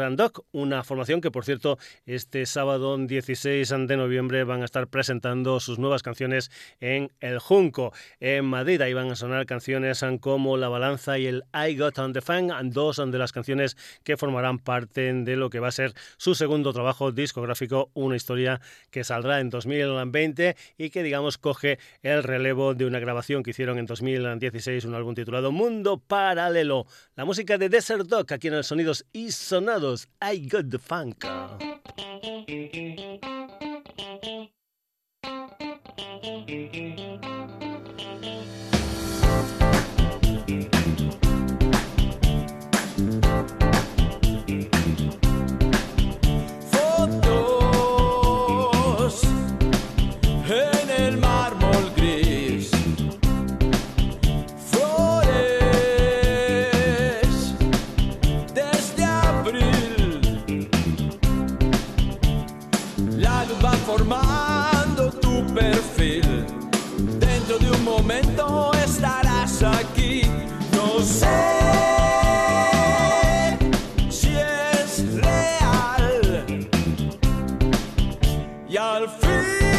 una 0.51 0.83
formación 0.83 1.21
que, 1.21 1.29
por 1.29 1.45
cierto, 1.45 1.77
este 2.07 2.47
sábado 2.47 2.97
16 2.97 3.69
de 3.87 3.97
noviembre 3.97 4.43
van 4.45 4.63
a 4.63 4.65
estar 4.65 4.87
presentando 4.87 5.59
sus 5.59 5.77
nuevas 5.77 6.01
canciones 6.01 6.49
en 6.79 7.11
El 7.19 7.37
Junco, 7.37 7.93
en 8.19 8.45
Madrid. 8.45 8.81
Ahí 8.81 8.93
van 8.93 9.11
a 9.11 9.15
sonar 9.15 9.45
canciones 9.45 10.03
como 10.19 10.57
La 10.57 10.69
Balanza 10.69 11.19
y 11.19 11.27
el 11.27 11.43
I 11.53 11.77
Got 11.77 11.99
on 11.99 12.13
the 12.13 12.21
Fan, 12.21 12.49
dos 12.71 12.97
de 12.97 13.17
las 13.19 13.31
canciones 13.31 13.77
que 14.03 14.17
formarán 14.17 14.57
parte 14.57 15.13
de 15.13 15.35
lo 15.35 15.51
que 15.51 15.59
va 15.59 15.67
a 15.67 15.71
ser 15.71 15.93
su 16.17 16.33
segundo 16.33 16.73
trabajo 16.73 17.11
discográfico, 17.11 17.91
una 17.93 18.15
historia 18.15 18.59
que 18.89 19.03
saldrá 19.03 19.39
en 19.39 19.51
2020 19.51 20.55
y 20.79 20.89
que 20.95 21.03
digamos 21.05 21.37
coge 21.37 21.79
el 22.01 22.23
relevo 22.23 22.73
de 22.73 22.85
una 22.85 22.99
grabación 22.99 23.43
que 23.43 23.51
hicieron 23.51 23.77
en 23.77 23.85
2016, 23.85 24.85
un 24.85 24.95
álbum 24.95 25.15
titulado 25.15 25.51
Mundo 25.51 25.97
Paralelo. 25.99 26.87
La 27.15 27.25
música 27.25 27.57
de 27.57 27.69
Desert 27.69 28.07
Dog 28.07 28.33
aquí 28.33 28.47
en 28.47 28.55
el 28.55 28.63
Sonidos 28.63 29.05
y 29.13 29.31
Sonados. 29.31 30.09
I 30.21 30.49
Got 30.49 30.69
the 30.69 30.79
Funk. 30.79 31.23
Y 79.25 79.74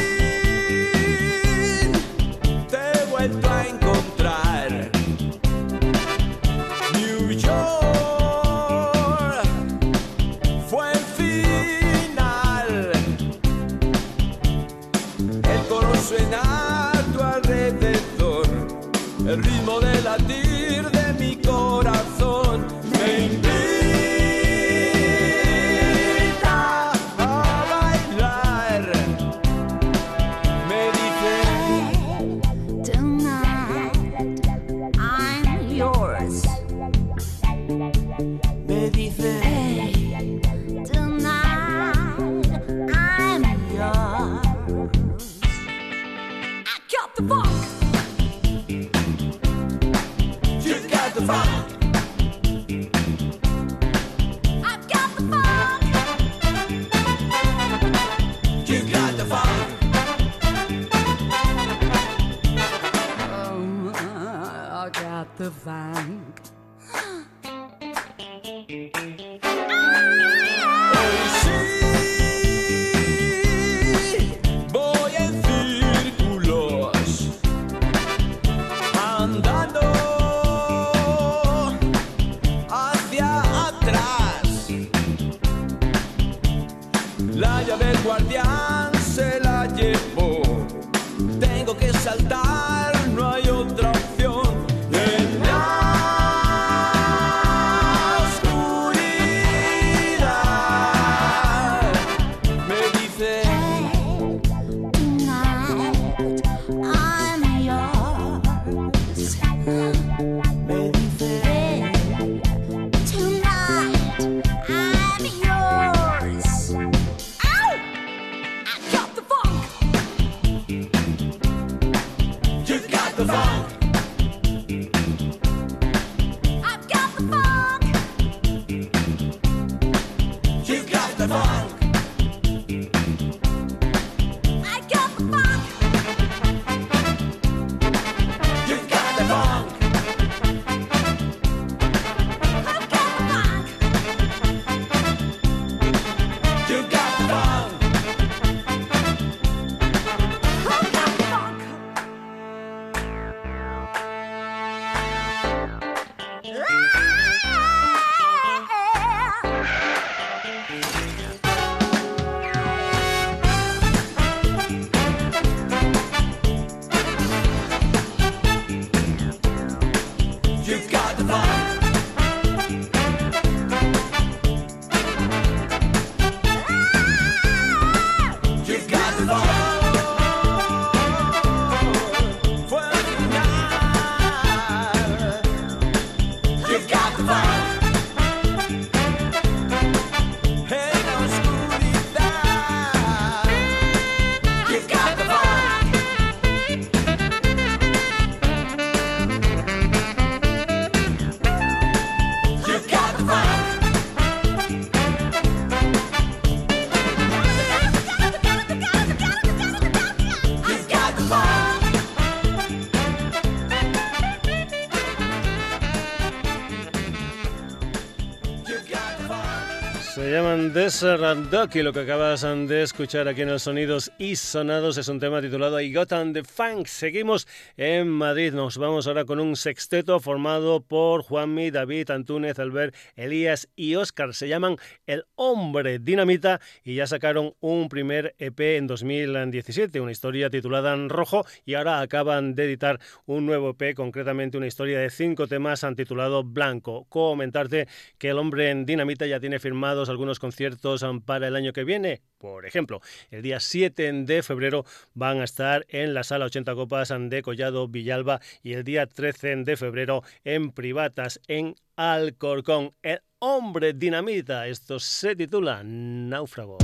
Se 220.76 220.82
llaman 220.82 221.48
Desert 221.50 221.50
Duck 221.50 221.76
y 221.76 221.82
lo 221.82 221.90
que 221.90 222.00
acabas 222.00 222.42
de 222.42 222.82
escuchar 222.82 223.26
aquí 223.28 223.40
en 223.40 223.48
el 223.48 223.58
Sonidos 223.58 224.12
y 224.18 224.36
Sonados 224.36 224.98
es 224.98 225.08
un 225.08 225.18
tema 225.18 225.40
titulado 225.40 225.80
I 225.80 225.90
Got 225.90 226.12
on 226.12 226.34
the 226.34 226.44
Funk. 226.44 226.86
Seguimos 226.86 227.48
en 227.76 228.08
Madrid, 228.08 228.52
nos 228.52 228.78
vamos 228.78 229.06
ahora 229.06 229.24
con 229.24 229.40
un 229.40 229.56
sexteto 229.56 230.18
formado 230.20 230.80
por 230.80 231.22
Juanmi, 231.22 231.70
David, 231.70 232.10
Antúnez, 232.10 232.58
Albert, 232.58 232.94
Elías 233.16 233.68
y 233.76 233.96
Oscar. 233.96 234.34
Se 234.34 234.48
llaman 234.48 234.76
El 235.06 235.24
Hombre 235.34 235.98
Dinamita 235.98 236.60
y 236.82 236.94
ya 236.94 237.06
sacaron 237.06 237.54
un 237.60 237.88
primer 237.88 238.34
EP 238.38 238.58
en 238.76 238.86
2017, 238.86 240.00
una 240.00 240.12
historia 240.12 240.48
titulada 240.48 240.94
En 240.94 241.08
Rojo 241.08 241.44
y 241.64 241.74
ahora 241.74 242.00
acaban 242.00 242.54
de 242.54 242.64
editar 242.64 242.98
un 243.26 243.44
nuevo 243.44 243.76
EP, 243.78 243.94
concretamente 243.94 244.56
una 244.56 244.66
historia 244.66 244.98
de 244.98 245.10
cinco 245.10 245.46
temas 245.46 245.84
titulado 245.96 246.44
Blanco. 246.44 247.06
Comentarte 247.08 247.88
que 248.18 248.30
El 248.30 248.38
Hombre 248.38 248.70
en 248.70 248.86
Dinamita 248.86 249.26
ya 249.26 249.40
tiene 249.40 249.58
firmados 249.58 250.08
algunos 250.08 250.38
conciertos 250.38 251.04
para 251.24 251.48
el 251.48 251.56
año 251.56 251.72
que 251.72 251.84
viene. 251.84 252.22
Por 252.38 252.66
ejemplo, 252.66 253.00
el 253.30 253.42
día 253.42 253.60
7 253.60 254.12
de 254.12 254.42
febrero 254.42 254.84
van 255.14 255.40
a 255.40 255.44
estar 255.44 255.86
en 255.88 256.14
la 256.14 256.22
sala 256.22 256.46
80 256.46 256.74
Copas 256.74 257.12
de 257.18 257.42
Collado 257.42 257.88
Villalba 257.88 258.40
y 258.62 258.74
el 258.74 258.84
día 258.84 259.06
13 259.06 259.56
de 259.56 259.76
febrero 259.76 260.22
en 260.44 260.72
Privatas 260.72 261.40
en 261.48 261.74
Alcorcón. 261.96 262.92
El 263.02 263.20
hombre 263.38 263.92
dinamita. 263.92 264.66
Esto 264.66 264.98
se 264.98 265.36
titula 265.36 265.82
Náufrago. 265.84 266.78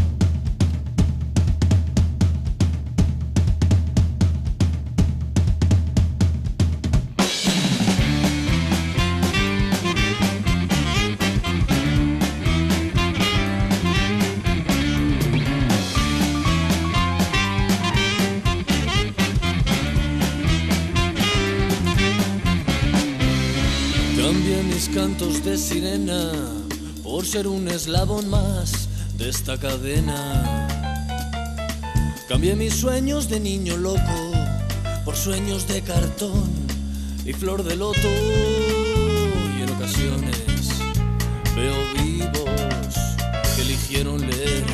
Mis 24.72 24.88
cantos 24.88 25.44
de 25.44 25.58
sirena 25.58 26.32
por 27.02 27.26
ser 27.26 27.46
un 27.46 27.68
eslabón 27.68 28.28
más 28.30 28.88
de 29.18 29.28
esta 29.28 29.58
cadena. 29.58 30.68
Cambié 32.28 32.54
mis 32.56 32.74
sueños 32.74 33.28
de 33.28 33.40
niño 33.40 33.76
loco 33.76 34.18
por 35.04 35.16
sueños 35.16 35.68
de 35.68 35.82
cartón 35.82 36.50
y 37.24 37.32
flor 37.32 37.62
de 37.64 37.76
loto. 37.76 38.08
Y 39.58 39.62
en 39.62 39.70
ocasiones 39.70 40.68
veo 41.54 41.76
vivos 42.02 42.94
que 43.54 43.62
eligieron 43.62 44.20
leer 44.20 44.64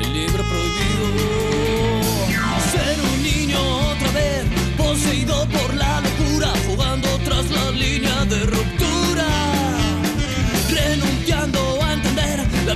el 0.00 0.12
libro 0.12 0.42
prohibido. 0.44 1.75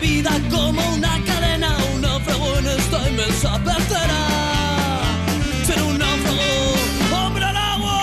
Vida 0.00 0.30
como 0.50 0.80
una 0.94 1.22
cadena, 1.24 1.76
un 1.94 2.00
náufrago 2.00 2.58
en 2.58 2.66
esta 2.66 3.08
inmensa 3.08 3.58
pecera. 3.62 4.20
Ser 5.66 5.82
un 5.82 5.98
náufrago, 5.98 7.26
hombre 7.26 7.44
al 7.44 7.56
agua. 7.56 8.02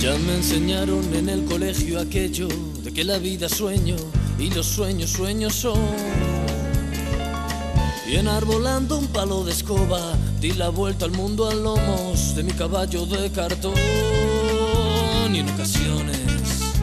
Ya 0.00 0.18
me 0.18 0.34
enseñaron 0.36 1.14
en 1.14 1.28
el 1.28 1.44
colegio 1.44 2.00
aquello 2.00 2.48
de 2.84 2.92
que 2.92 3.04
la 3.04 3.18
vida 3.18 3.48
sueño 3.48 3.96
y 4.42 4.50
los 4.50 4.66
sueños 4.66 5.10
sueños 5.10 5.54
son. 5.54 5.78
Y 8.08 8.16
enarbolando 8.16 8.98
un 8.98 9.06
palo 9.06 9.44
de 9.44 9.52
escoba 9.52 10.14
di 10.40 10.52
la 10.52 10.68
vuelta 10.68 11.04
al 11.04 11.12
mundo 11.12 11.48
a 11.48 11.54
lomos 11.54 12.34
de 12.34 12.42
mi 12.42 12.52
caballo 12.52 13.06
de 13.06 13.30
cartón. 13.30 13.74
Y 15.32 15.38
en 15.38 15.48
ocasiones 15.48 16.74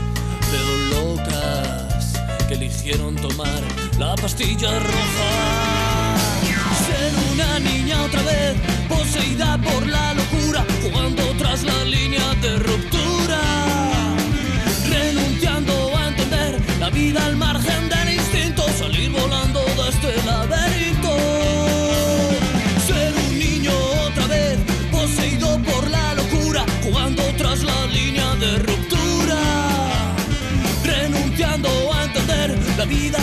veo 0.51 0.71
locas 1.03 2.13
que 2.47 2.53
eligieron 2.53 3.17
tomar 3.17 3.61
la 3.99 4.15
pastilla 4.15 4.71
roja. 4.79 5.31
Ser 6.85 7.11
una 7.33 7.59
niña 7.59 8.01
otra 8.03 8.21
vez, 8.23 8.55
poseída 8.87 9.57
por 9.61 9.85
la 9.85 10.13
locura, 10.13 10.65
jugando 10.81 11.23
tras 11.37 11.63
la 11.63 11.83
línea 11.83 12.38
este 20.09 20.25
laberinto. 20.25 21.17
Ser 22.87 23.13
un 23.27 23.39
niño 23.39 23.71
otra 24.07 24.27
vez, 24.27 24.57
poseído 24.91 25.59
por 25.59 25.89
la 25.89 26.13
locura, 26.15 26.65
jugando 26.83 27.23
tras 27.37 27.63
la 27.63 27.85
línea 27.87 28.35
de 28.35 28.57
ruptura 28.59 29.41
renunciando 30.83 31.69
a 31.93 32.05
entender 32.05 32.57
la 32.77 32.85
vida 32.85 33.19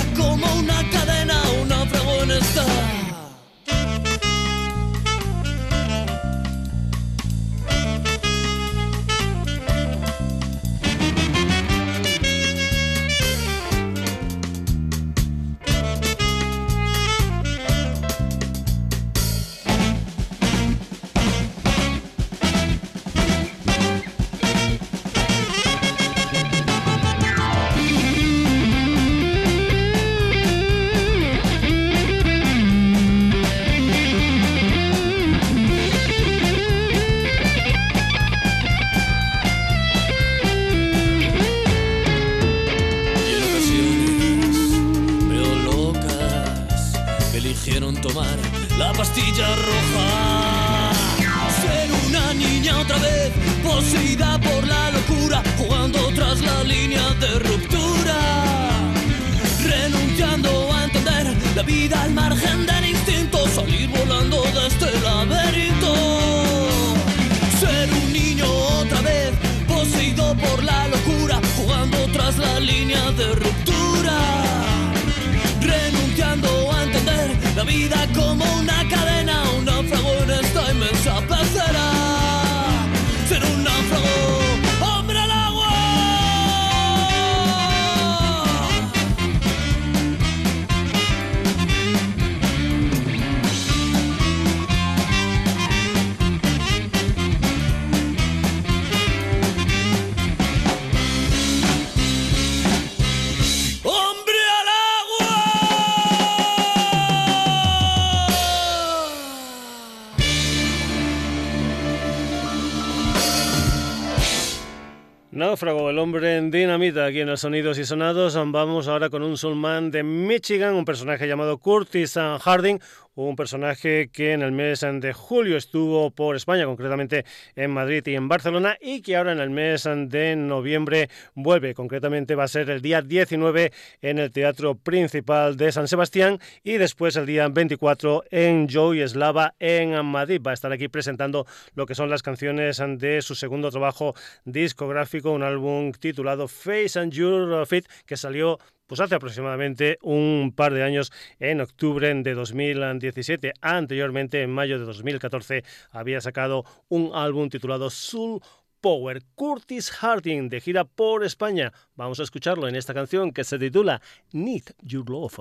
aquí 116.94 117.20
en 117.20 117.26
los 117.26 117.40
sonidos 117.40 117.78
y 117.78 117.84
sonados. 117.84 118.36
Vamos 118.36 118.86
ahora 118.86 119.10
con 119.10 119.22
un 119.24 119.36
soulman 119.36 119.90
de 119.90 120.04
Michigan, 120.04 120.74
un 120.74 120.84
personaje 120.84 121.26
llamado 121.26 121.58
Curtis 121.58 122.14
Harding, 122.14 122.78
un 123.16 123.34
personaje 123.34 124.08
que 124.12 124.32
en 124.32 124.42
el 124.42 124.52
mes 124.52 124.80
de 124.80 125.12
julio 125.12 125.56
estuvo 125.56 126.10
por 126.10 126.36
España, 126.36 126.66
concretamente 126.66 127.24
en 127.54 127.70
Madrid 127.70 128.06
y 128.06 128.14
en 128.14 128.28
Barcelona, 128.28 128.76
y 128.80 129.00
que 129.00 129.16
ahora 129.16 129.32
en 129.32 129.40
el 129.40 129.50
mes 129.50 129.84
de 129.84 130.36
noviembre 130.36 131.08
vuelve. 131.34 131.74
Concretamente 131.74 132.34
va 132.34 132.44
a 132.44 132.48
ser 132.48 132.70
el 132.70 132.82
día 132.82 133.02
19 133.02 133.72
en 134.02 134.18
el 134.18 134.30
Teatro 134.30 134.74
Principal 134.74 135.56
de 135.56 135.72
San 135.72 135.88
Sebastián 135.88 136.38
y 136.62 136.74
después 136.74 137.16
el 137.16 137.26
día 137.26 137.48
24 137.48 138.24
en 138.30 138.68
Joy 138.68 139.00
Eslava 139.00 139.54
en 139.58 140.04
Madrid. 140.04 140.40
Va 140.46 140.50
a 140.50 140.54
estar 140.54 140.70
aquí 140.70 140.88
presentando 140.88 141.46
lo 141.74 141.86
que 141.86 141.94
son 141.94 142.10
las 142.10 142.22
canciones 142.22 142.82
de 142.98 143.22
su 143.22 143.34
segundo 143.34 143.70
trabajo 143.70 144.14
discográfico, 144.44 145.32
un 145.32 145.42
álbum 145.42 145.92
titulado 145.92 146.48
Face 146.48 146.98
and 146.98 147.12
Your 147.12 147.66
Fit, 147.66 147.86
que 148.04 148.16
salió 148.16 148.58
pues 148.86 149.00
hace 149.00 149.14
aproximadamente 149.14 149.98
un 150.02 150.52
par 150.54 150.72
de 150.72 150.82
años, 150.82 151.12
en 151.38 151.60
octubre 151.60 152.12
de 152.14 152.34
2017. 152.34 153.52
Anteriormente, 153.60 154.42
en 154.42 154.50
mayo 154.50 154.78
de 154.78 154.84
2014, 154.84 155.64
había 155.90 156.20
sacado 156.20 156.64
un 156.88 157.10
álbum 157.14 157.48
titulado 157.48 157.90
Soul 157.90 158.40
Power. 158.80 159.22
Curtis 159.34 159.90
Harding, 159.90 160.48
de 160.48 160.60
gira 160.60 160.84
por 160.84 161.24
España. 161.24 161.72
Vamos 161.94 162.20
a 162.20 162.22
escucharlo 162.22 162.68
en 162.68 162.76
esta 162.76 162.94
canción 162.94 163.32
que 163.32 163.44
se 163.44 163.58
titula 163.58 164.00
Need 164.32 164.64
Your 164.82 165.08
Love. 165.10 165.40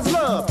is 0.00 0.12
love. 0.12 0.49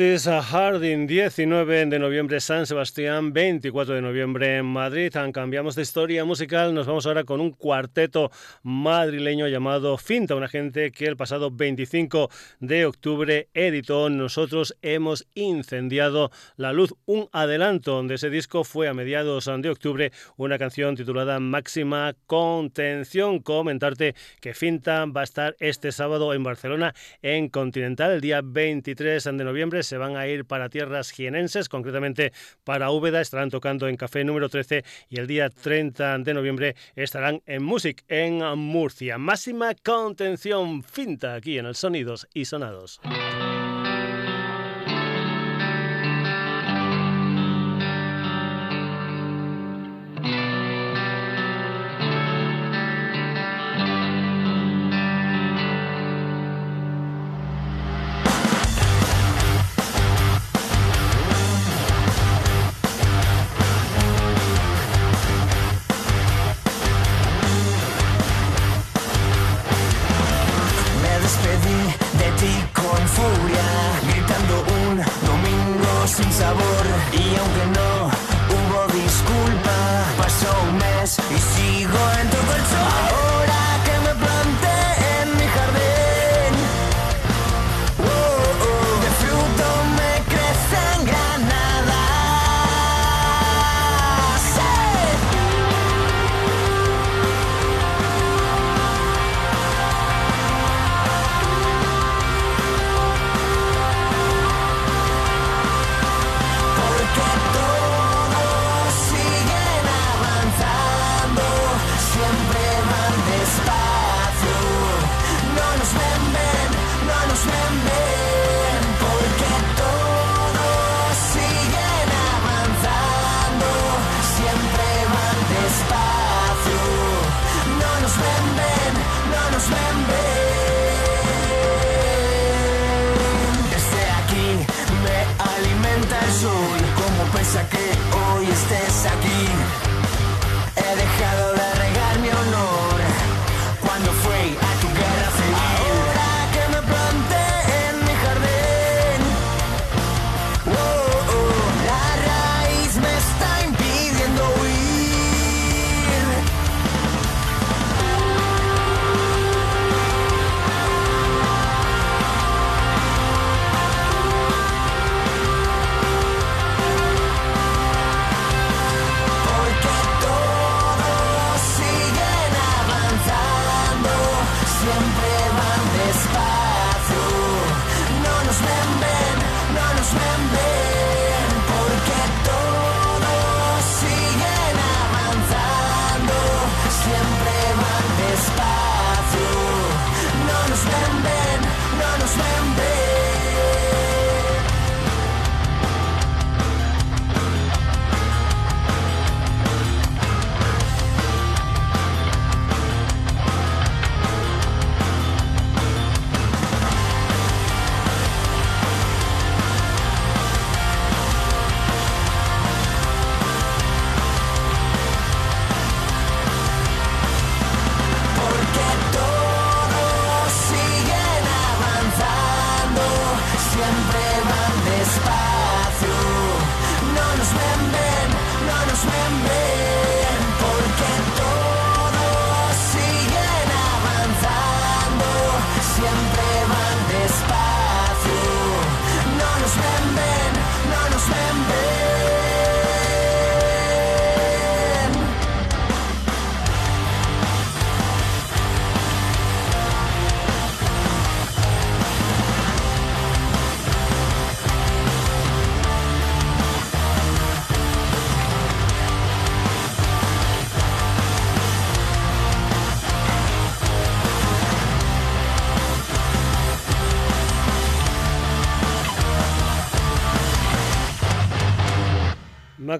Curtis 0.00 0.26
Harding, 0.26 1.06
19 1.06 1.84
de 1.84 1.98
noviembre 1.98 2.40
San 2.40 2.64
Sebastián, 2.64 3.34
24 3.34 3.96
de 3.96 4.00
noviembre 4.00 4.56
en 4.56 4.64
Madrid. 4.64 5.12
Cambiamos 5.30 5.74
de 5.74 5.82
historia 5.82 6.24
musical, 6.24 6.72
nos 6.72 6.86
vamos 6.86 7.04
ahora 7.04 7.24
con 7.24 7.38
un 7.38 7.50
cuarteto 7.50 8.30
madrileño 8.62 9.46
llamado 9.46 9.98
Finta, 9.98 10.36
una 10.36 10.48
gente 10.48 10.90
que 10.90 11.04
el 11.04 11.18
pasado 11.18 11.50
25 11.50 12.30
de 12.60 12.86
octubre 12.86 13.50
editó 13.52 14.08
Nosotros 14.08 14.74
hemos 14.80 15.26
incendiado 15.34 16.30
la 16.56 16.72
luz. 16.72 16.94
Un 17.04 17.28
adelanto 17.32 18.02
de 18.02 18.14
ese 18.14 18.30
disco 18.30 18.64
fue 18.64 18.88
a 18.88 18.94
mediados 18.94 19.50
de 19.54 19.68
octubre 19.68 20.12
una 20.38 20.56
canción 20.56 20.96
titulada 20.96 21.40
Máxima 21.40 22.14
Contención. 22.24 23.40
Comentarte 23.40 24.14
que 24.40 24.54
Finta 24.54 25.04
va 25.04 25.20
a 25.20 25.24
estar 25.24 25.56
este 25.58 25.92
sábado 25.92 26.32
en 26.32 26.42
Barcelona 26.42 26.94
en 27.20 27.50
Continental 27.50 28.12
el 28.12 28.22
día 28.22 28.40
23 28.42 29.24
de 29.24 29.44
noviembre 29.44 29.89
se 29.90 29.98
van 29.98 30.16
a 30.16 30.28
ir 30.28 30.44
para 30.44 30.68
tierras 30.68 31.10
jienenses, 31.10 31.68
concretamente 31.68 32.32
para 32.62 32.92
Úbeda, 32.92 33.20
estarán 33.20 33.50
tocando 33.50 33.88
en 33.88 33.96
Café 33.96 34.22
número 34.22 34.48
13 34.48 34.84
y 35.08 35.18
el 35.18 35.26
día 35.26 35.50
30 35.50 36.18
de 36.18 36.32
noviembre 36.32 36.76
estarán 36.94 37.42
en 37.44 37.64
Music 37.64 38.04
en 38.06 38.38
Murcia. 38.56 39.18
Máxima 39.18 39.74
contención 39.74 40.84
finta 40.84 41.34
aquí 41.34 41.58
en 41.58 41.66
el 41.66 41.74
Sonidos 41.74 42.28
y 42.32 42.44
Sonados. 42.44 43.00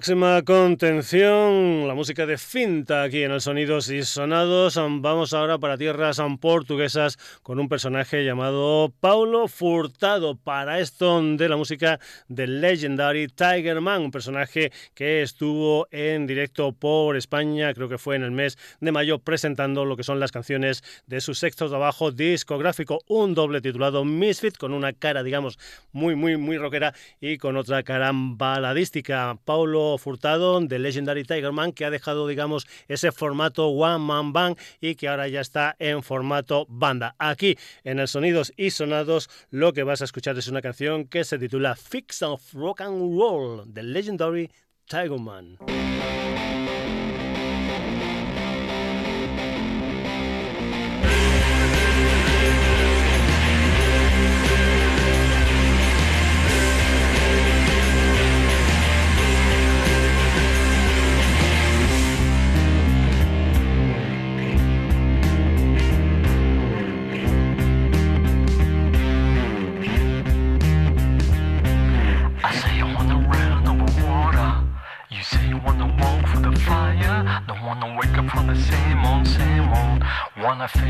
Máxima 0.01 0.41
contención, 0.41 1.87
la 1.87 1.93
música 1.93 2.25
de 2.25 2.39
finta 2.39 3.03
aquí 3.03 3.21
en 3.21 3.33
el 3.33 3.39
Sonidos 3.39 3.87
y 3.91 4.01
Sonados. 4.01 4.75
Vamos 4.75 5.31
ahora 5.31 5.59
para 5.59 5.77
tierras 5.77 6.19
portuguesas 6.39 7.19
con 7.43 7.59
un 7.59 7.69
personaje 7.69 8.25
llamado 8.25 8.91
Paulo 8.99 9.47
Furtado. 9.47 10.37
Para 10.37 10.79
esto 10.79 11.21
de 11.21 11.47
la 11.47 11.55
música 11.55 11.99
del 12.27 12.61
Legendary 12.61 13.27
Tiger 13.27 13.79
Man, 13.79 14.01
un 14.01 14.09
personaje 14.09 14.71
que 14.95 15.21
estuvo 15.21 15.87
en 15.91 16.25
directo 16.25 16.71
por 16.71 17.15
España, 17.15 17.71
creo 17.75 17.87
que 17.87 17.99
fue 17.99 18.15
en 18.15 18.23
el 18.23 18.31
mes 18.31 18.57
de 18.79 18.91
mayo, 18.91 19.19
presentando 19.19 19.85
lo 19.85 19.97
que 19.97 20.03
son 20.03 20.19
las 20.19 20.31
canciones 20.31 20.83
de 21.05 21.21
su 21.21 21.35
sexto 21.35 21.69
trabajo 21.69 22.11
discográfico, 22.11 23.01
un 23.07 23.35
doble 23.35 23.61
titulado 23.61 24.03
Misfit, 24.03 24.57
con 24.57 24.73
una 24.73 24.93
cara, 24.93 25.21
digamos, 25.21 25.59
muy, 25.91 26.15
muy, 26.15 26.37
muy 26.37 26.57
rockera 26.57 26.95
y 27.19 27.37
con 27.37 27.55
otra 27.55 27.83
cara 27.83 28.09
baladística. 28.15 29.37
Paulo 29.45 29.90
Furtado 29.97 30.59
de 30.59 30.79
Legendary 30.79 31.23
Tigerman, 31.23 31.71
que 31.71 31.85
ha 31.85 31.89
dejado, 31.89 32.27
digamos, 32.27 32.67
ese 32.87 33.11
formato 33.11 33.67
One 33.67 33.99
Man 33.99 34.33
Band 34.33 34.57
y 34.79 34.95
que 34.95 35.07
ahora 35.07 35.27
ya 35.27 35.41
está 35.41 35.75
en 35.79 36.03
formato 36.03 36.65
banda. 36.69 37.15
Aquí 37.17 37.57
en 37.83 37.99
el 37.99 38.07
Sonidos 38.07 38.53
y 38.57 38.71
Sonados, 38.71 39.29
lo 39.49 39.73
que 39.73 39.83
vas 39.83 40.01
a 40.01 40.05
escuchar 40.05 40.37
es 40.37 40.47
una 40.47 40.61
canción 40.61 41.05
que 41.05 41.23
se 41.23 41.39
titula 41.39 41.75
Fix 41.75 42.21
of 42.21 42.53
Rock 42.53 42.81
and 42.81 43.17
Roll 43.17 43.63
de 43.65 43.83
Legendary 43.83 44.51
Tigerman. 44.87 45.57
Don't 45.67 46.60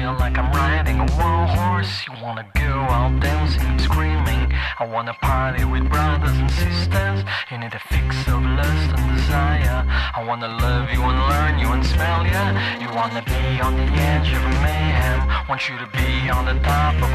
feel 0.02 0.18
like 0.18 0.36
I'm 0.38 0.52
riding 0.52 1.00
a 1.00 1.08
wild 1.18 1.50
horse. 1.58 1.94
You 2.08 2.14
wanna 2.24 2.46
go 2.56 2.74
out 2.98 3.20
dancing 3.20 3.68
and 3.72 3.80
screaming. 3.80 4.44
I 4.80 4.86
wanna 4.94 5.14
party 5.22 5.64
with 5.64 5.86
brothers 5.90 6.38
and 6.42 6.50
sisters. 6.50 7.20
You 7.52 7.58
need 7.60 7.74
a 7.82 7.84
fix 7.94 8.10
of 8.34 8.42
lust 8.60 8.90
and 8.98 9.06
desire. 9.16 9.80
I 10.20 10.24
wanna 10.28 10.52
love 10.66 10.86
you 10.96 11.02
and 11.10 11.20
learn 11.32 11.54
you 11.64 11.70
and 11.76 11.86
smell 11.86 12.22
you. 12.34 12.44
You 12.82 12.90
wanna 13.00 13.24
be 13.34 13.44
on 13.68 13.74
the 13.82 13.90
edge 14.12 14.30
of 14.38 14.44
mayhem. 14.66 15.20
Want 15.48 15.62
you 15.70 15.78
to 15.84 15.88
be 16.00 16.10
on 16.38 16.44
the 16.50 16.58
top 16.72 16.96
of 17.06 17.12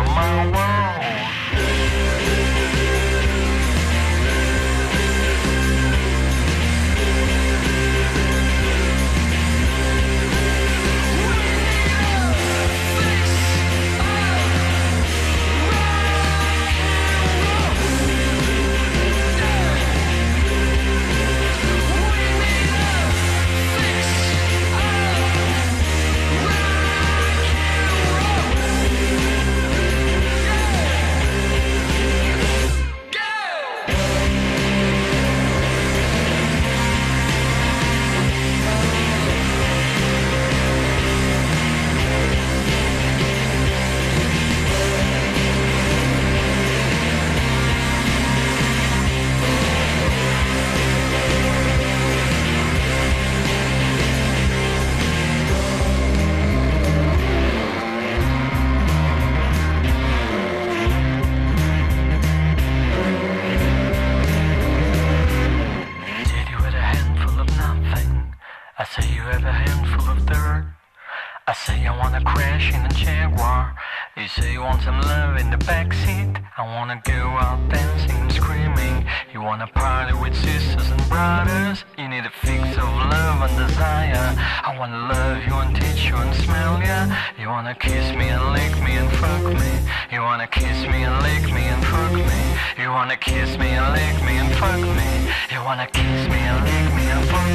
You 95.56 95.64
wanna 95.64 95.86
kiss 95.86 96.28
me, 96.28 96.36
lick 96.68 96.94
me, 96.94 97.10
or 97.12 97.22
fuck 97.32 97.48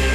me 0.00 0.05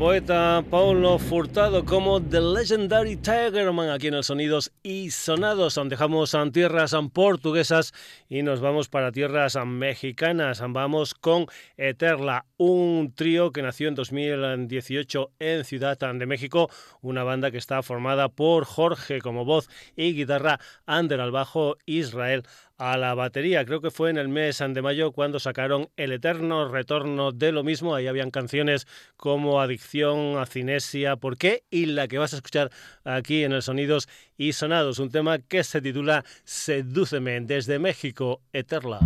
poeta 0.00 0.64
Paulo 0.70 1.18
Furtado 1.18 1.84
como 1.84 2.22
The 2.22 2.40
Legendary 2.40 3.16
Tigerman 3.16 3.90
aquí 3.90 4.06
en 4.06 4.14
el 4.14 4.24
Sonidos 4.24 4.72
y 4.82 5.10
Sonados. 5.10 5.78
Dejamos 5.90 6.34
tierras 6.54 6.96
portuguesas 7.12 7.92
y 8.26 8.42
nos 8.42 8.62
vamos 8.62 8.88
para 8.88 9.12
tierras 9.12 9.58
mexicanas. 9.66 10.62
Vamos 10.66 11.12
con 11.12 11.48
Eterla, 11.76 12.46
un 12.56 13.12
trío 13.14 13.52
que 13.52 13.60
nació 13.60 13.88
en 13.88 13.94
2018 13.94 15.32
en 15.38 15.64
Ciudad 15.64 15.98
de 15.98 16.24
México, 16.24 16.70
una 17.02 17.22
banda 17.22 17.50
que 17.50 17.58
está 17.58 17.82
formada 17.82 18.30
por 18.30 18.64
Jorge 18.64 19.20
como 19.20 19.44
voz 19.44 19.68
y 19.96 20.14
guitarra, 20.14 20.60
Ander 20.86 21.20
al 21.20 21.30
bajo, 21.30 21.76
Israel 21.84 22.44
a 22.80 22.96
la 22.96 23.14
batería. 23.14 23.64
Creo 23.66 23.82
que 23.82 23.90
fue 23.90 24.08
en 24.08 24.16
el 24.16 24.28
mes 24.28 24.58
de 24.66 24.82
mayo 24.82 25.12
cuando 25.12 25.38
sacaron 25.38 25.90
El 25.96 26.12
Eterno 26.12 26.66
Retorno 26.66 27.30
de 27.30 27.52
lo 27.52 27.62
mismo. 27.62 27.94
Ahí 27.94 28.06
habían 28.06 28.30
canciones 28.30 28.86
como 29.18 29.60
Adicción, 29.60 30.38
a 30.38 30.46
Cinesia, 30.46 31.16
¿Por 31.16 31.36
qué? 31.36 31.62
Y 31.70 31.86
la 31.86 32.08
que 32.08 32.16
vas 32.16 32.32
a 32.32 32.36
escuchar 32.36 32.70
aquí 33.04 33.44
en 33.44 33.52
el 33.52 33.62
Sonidos 33.62 34.08
y 34.38 34.54
Sonados, 34.54 34.98
un 34.98 35.10
tema 35.10 35.38
que 35.38 35.62
se 35.62 35.82
titula 35.82 36.24
Sedúceme 36.44 37.38
desde 37.42 37.78
México, 37.78 38.40
Eterla. 38.54 39.00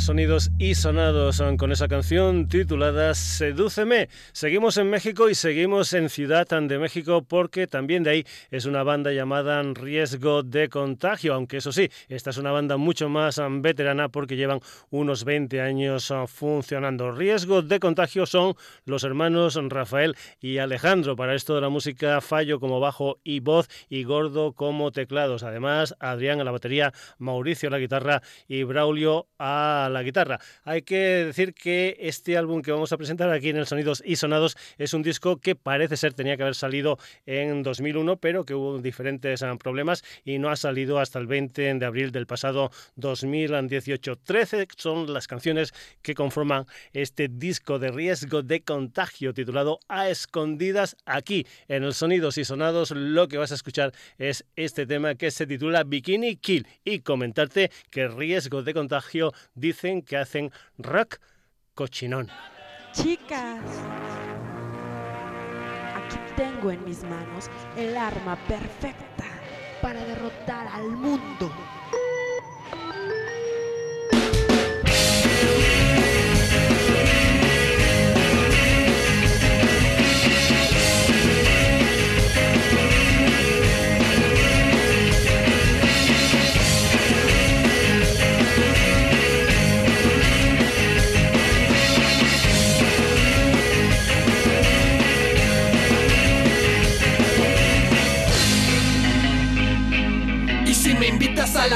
Sonidos 0.00 0.50
y 0.58 0.74
Sonados 0.76 1.42
con 1.58 1.72
esa 1.72 1.86
canción 1.86 2.48
titulada 2.48 3.14
Sedúceme. 3.14 4.08
Seguimos 4.32 4.78
en 4.78 4.88
México 4.88 5.28
y 5.28 5.34
seguimos 5.34 5.92
en 5.92 6.08
Ciudad 6.08 6.46
de 6.48 6.78
México 6.78 7.22
porque 7.22 7.66
también 7.66 8.02
de 8.02 8.10
ahí 8.10 8.26
es 8.50 8.64
una 8.64 8.82
banda 8.82 9.12
llamada 9.12 9.62
Riesgo 9.62 10.42
de 10.42 10.68
Contagio, 10.68 11.34
aunque 11.34 11.58
eso 11.58 11.70
sí, 11.70 11.90
esta 12.08 12.30
es 12.30 12.38
una 12.38 12.50
banda 12.50 12.78
mucho 12.78 13.08
más 13.08 13.40
veterana 13.60 14.08
porque 14.08 14.36
llevan 14.36 14.60
unos 14.88 15.24
20 15.24 15.60
años 15.60 16.10
uh, 16.10 16.26
funcionando. 16.26 17.12
Riesgo 17.12 17.60
de 17.60 17.78
Contagio 17.78 18.24
son 18.24 18.54
los 18.86 19.04
hermanos 19.04 19.58
Rafael 19.68 20.16
y 20.40 20.58
Alejandro. 20.58 21.14
Para 21.14 21.34
esto 21.34 21.54
de 21.54 21.60
la 21.60 21.68
música, 21.68 22.20
Fallo 22.20 22.58
como 22.58 22.80
bajo 22.80 23.18
y 23.22 23.40
voz 23.40 23.68
y 23.88 24.04
Gordo 24.04 24.54
como 24.54 24.92
teclados. 24.92 25.42
Además, 25.42 25.94
Adrián 26.00 26.40
a 26.40 26.44
la 26.44 26.52
batería, 26.52 26.92
Mauricio 27.18 27.68
a 27.68 27.72
la 27.72 27.78
guitarra 27.78 28.22
y 28.48 28.62
Braulio 28.62 29.28
a 29.38 29.89
la 29.90 30.02
guitarra. 30.02 30.40
Hay 30.64 30.82
que 30.82 31.24
decir 31.26 31.54
que 31.54 31.96
este 32.00 32.36
álbum 32.36 32.62
que 32.62 32.72
vamos 32.72 32.92
a 32.92 32.96
presentar 32.96 33.30
aquí 33.30 33.50
en 33.50 33.56
el 33.56 33.66
Sonidos 33.66 34.02
y 34.04 34.16
Sonados 34.16 34.56
es 34.78 34.94
un 34.94 35.02
disco 35.02 35.36
que 35.38 35.54
parece 35.54 35.96
ser 35.96 36.14
tenía 36.14 36.36
que 36.36 36.42
haber 36.42 36.54
salido 36.54 36.98
en 37.26 37.62
2001, 37.62 38.16
pero 38.16 38.44
que 38.44 38.54
hubo 38.54 38.78
diferentes 38.78 39.42
ah, 39.42 39.56
problemas 39.56 40.02
y 40.24 40.38
no 40.38 40.48
ha 40.48 40.56
salido 40.56 40.98
hasta 40.98 41.18
el 41.18 41.26
20 41.26 41.74
de 41.74 41.86
abril 41.86 42.12
del 42.12 42.26
pasado 42.26 42.70
2018. 42.96 44.16
13 44.16 44.66
son 44.76 45.12
las 45.12 45.26
canciones 45.26 45.72
que 46.02 46.14
conforman 46.14 46.66
este 46.92 47.28
disco 47.28 47.78
de 47.78 47.90
riesgo 47.90 48.42
de 48.42 48.62
contagio 48.62 49.34
titulado 49.34 49.80
A 49.88 50.08
Escondidas. 50.08 50.96
Aquí 51.04 51.46
en 51.68 51.84
el 51.84 51.94
Sonidos 51.94 52.38
y 52.38 52.44
Sonados 52.44 52.90
lo 52.90 53.28
que 53.28 53.38
vas 53.38 53.52
a 53.52 53.56
escuchar 53.56 53.92
es 54.18 54.44
este 54.56 54.86
tema 54.86 55.14
que 55.14 55.30
se 55.30 55.46
titula 55.46 55.84
Bikini 55.84 56.36
Kill 56.36 56.66
y 56.84 57.00
comentarte 57.00 57.70
que 57.90 58.08
riesgo 58.08 58.62
de 58.62 58.74
contagio 58.74 59.32
que 59.80 60.16
hacen 60.16 60.52
rock 60.76 61.18
cochinón. 61.74 62.28
Chicas, 62.92 63.60
aquí 65.96 66.18
tengo 66.36 66.70
en 66.70 66.84
mis 66.84 67.02
manos 67.04 67.48
el 67.76 67.96
arma 67.96 68.36
perfecta 68.46 69.24
para 69.80 70.04
derrotar 70.04 70.66
al 70.66 70.90
mundo. 70.90 71.50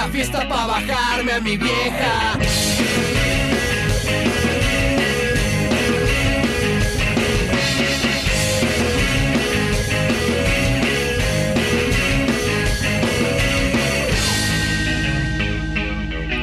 Fiesta 0.08 0.48
pa' 0.48 0.66
bajarme 0.66 1.32
a 1.32 1.40
mi 1.40 1.56
vieja. 1.56 2.38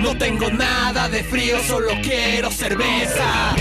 No 0.02 0.18
tengo 0.18 0.50
nada 0.52 1.10
de 1.10 1.24
frío, 1.24 1.58
solo 1.64 1.90
quiero 2.02 2.50
cerveza. 2.50 3.56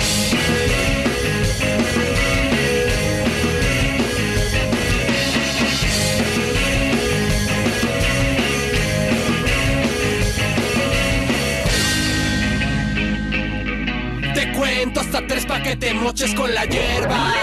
Te 14.80 14.84
cuento 14.84 15.00
hasta 15.00 15.26
tres 15.26 15.44
pa' 15.44 15.62
que 15.62 15.76
te 15.76 15.92
moches 15.92 16.34
con 16.34 16.54
la 16.54 16.64
hierba. 16.64 17.34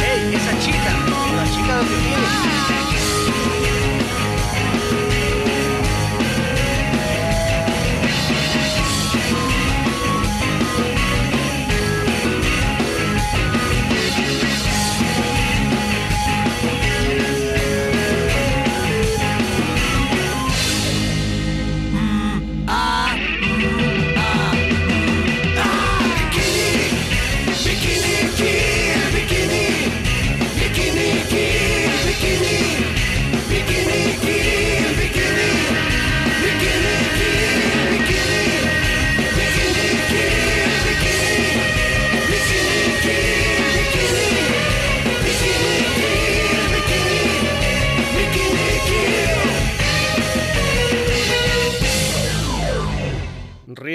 ¡Ey, 0.00 0.34
esa 0.34 0.58
chica! 0.58 0.96
La 1.36 1.44
chica 1.54 1.76
donde 1.76 1.96
viene. 1.98 2.91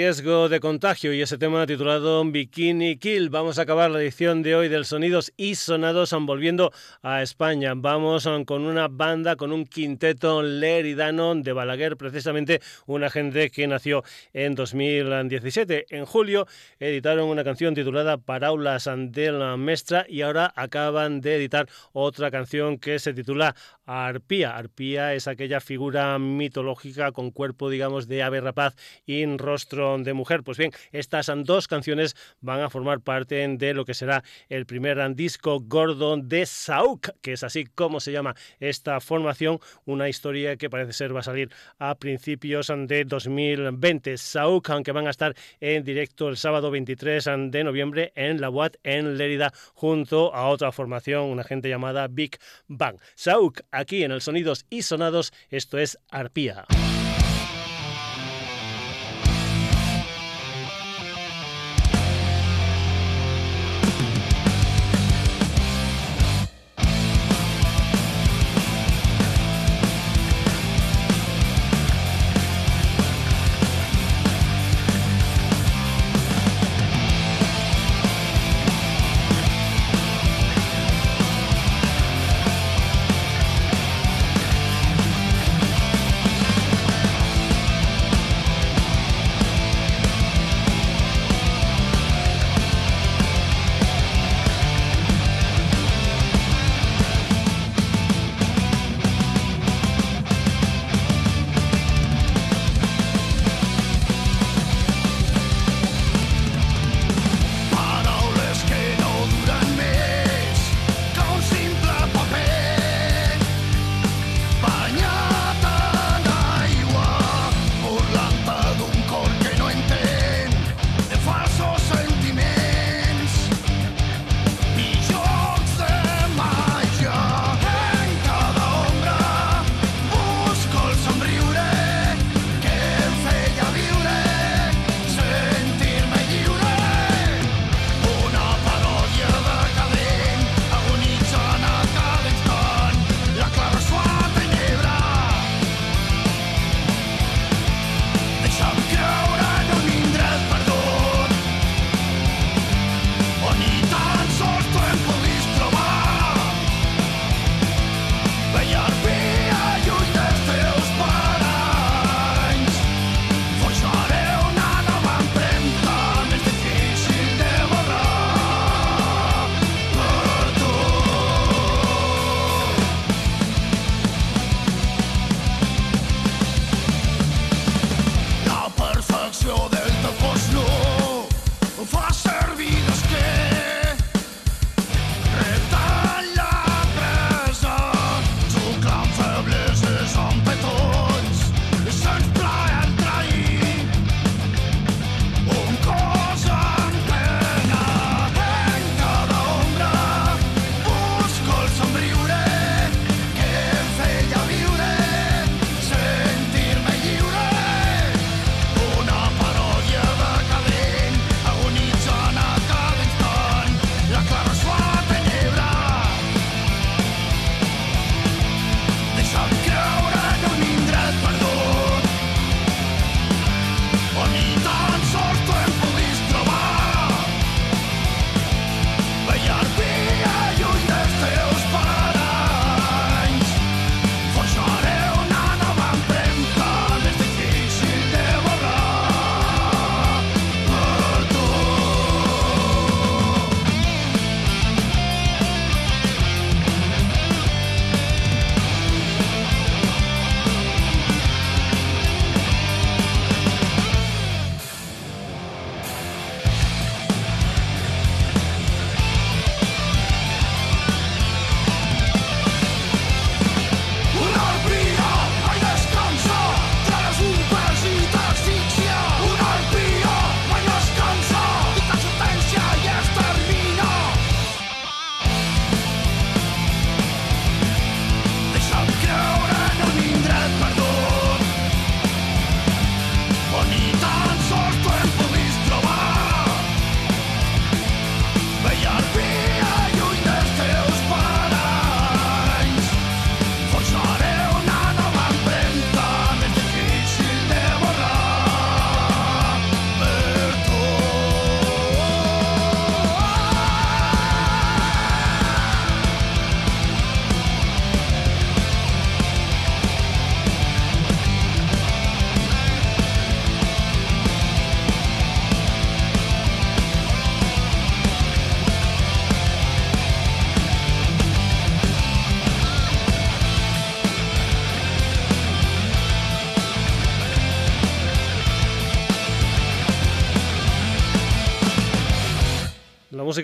Riesgo 0.08 0.48
de 0.48 0.58
contagio 0.58 1.12
y 1.12 1.20
ese 1.20 1.36
tema 1.36 1.66
titulado 1.66 2.24
Bikini 2.24 2.96
Kill. 2.96 3.28
Vamos 3.28 3.58
a 3.58 3.62
acabar 3.62 3.90
la 3.90 4.00
edición 4.00 4.42
de 4.42 4.54
hoy 4.54 4.68
del 4.68 4.86
Sonidos 4.86 5.34
y 5.36 5.54
Sonados 5.54 6.16
volviendo 6.20 6.72
a 7.02 7.20
España. 7.20 7.74
Vamos 7.76 8.26
con 8.46 8.64
una 8.64 8.88
banda, 8.88 9.36
con 9.36 9.52
un 9.52 9.66
quinteto 9.66 10.42
leridano 10.42 11.34
de 11.34 11.52
Balaguer, 11.52 11.98
precisamente 11.98 12.62
una 12.86 13.10
gente 13.10 13.50
que 13.50 13.66
nació 13.66 14.02
en 14.32 14.54
2017. 14.54 15.84
En 15.90 16.06
julio 16.06 16.46
editaron 16.78 17.28
una 17.28 17.44
canción 17.44 17.74
titulada 17.74 18.16
Paraulas 18.16 18.88
de 18.90 19.30
la 19.30 19.58
Mestra 19.58 20.06
y 20.08 20.22
ahora 20.22 20.50
acaban 20.56 21.20
de 21.20 21.36
editar 21.36 21.68
otra 21.92 22.30
canción 22.30 22.78
que 22.78 22.98
se 22.98 23.12
titula 23.12 23.54
Arpía. 23.84 24.56
Arpía 24.56 25.12
es 25.12 25.28
aquella 25.28 25.60
figura 25.60 26.18
mitológica 26.18 27.12
con 27.12 27.30
cuerpo, 27.30 27.68
digamos, 27.68 28.08
de 28.08 28.22
ave 28.22 28.40
rapaz 28.40 28.74
y 29.04 29.26
rostro 29.36 29.97
de 30.04 30.14
mujer. 30.14 30.42
Pues 30.42 30.58
bien, 30.58 30.72
estas 30.92 31.30
dos 31.44 31.68
canciones 31.68 32.16
van 32.40 32.60
a 32.60 32.70
formar 32.70 33.00
parte 33.00 33.46
de 33.48 33.74
lo 33.74 33.84
que 33.84 33.94
será 33.94 34.22
el 34.48 34.66
primer 34.66 34.98
disco 35.14 35.60
gordo 35.60 36.16
de 36.16 36.46
Sauk, 36.46 37.10
que 37.20 37.32
es 37.32 37.42
así 37.42 37.66
como 37.66 38.00
se 38.00 38.12
llama 38.12 38.34
esta 38.60 39.00
formación, 39.00 39.60
una 39.84 40.08
historia 40.08 40.56
que 40.56 40.70
parece 40.70 40.92
ser 40.92 41.14
va 41.14 41.20
a 41.20 41.22
salir 41.22 41.50
a 41.78 41.94
principios 41.94 42.68
de 42.68 43.04
2020. 43.04 44.16
Sauk, 44.16 44.70
aunque 44.70 44.92
van 44.92 45.06
a 45.06 45.10
estar 45.10 45.34
en 45.60 45.84
directo 45.84 46.28
el 46.28 46.36
sábado 46.36 46.70
23 46.70 47.24
de 47.50 47.64
noviembre 47.64 48.12
en 48.14 48.40
la 48.40 48.50
UAT 48.50 48.76
en 48.82 49.16
Lérida, 49.16 49.52
junto 49.74 50.34
a 50.34 50.48
otra 50.48 50.72
formación, 50.72 51.24
una 51.24 51.44
gente 51.44 51.68
llamada 51.68 52.08
Big 52.08 52.38
Bang. 52.66 52.98
Sauk, 53.14 53.60
aquí 53.70 54.04
en 54.04 54.12
el 54.12 54.20
Sonidos 54.20 54.66
y 54.70 54.82
Sonados, 54.82 55.32
esto 55.50 55.78
es 55.78 55.98
Arpía. 56.10 56.66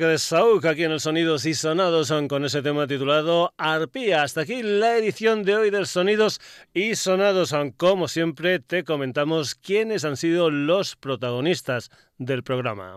De 0.08 0.18
Sauk 0.18 0.64
aquí 0.66 0.84
en 0.84 0.92
el 0.92 1.00
Sonidos 1.00 1.46
y 1.46 1.54
Sonados 1.54 2.12
con 2.28 2.44
ese 2.44 2.62
tema 2.62 2.86
titulado 2.86 3.54
Arpía. 3.56 4.22
Hasta 4.22 4.42
aquí 4.42 4.62
la 4.62 4.96
edición 4.96 5.42
de 5.42 5.54
hoy 5.56 5.70
del 5.70 5.86
Sonidos 5.86 6.40
y 6.72 6.94
Sonados. 6.96 7.54
Como 7.76 8.08
siempre, 8.08 8.58
te 8.58 8.84
comentamos 8.84 9.54
quiénes 9.54 10.04
han 10.04 10.16
sido 10.16 10.50
los 10.50 10.96
protagonistas 10.96 11.90
del 12.18 12.42
programa. 12.42 12.96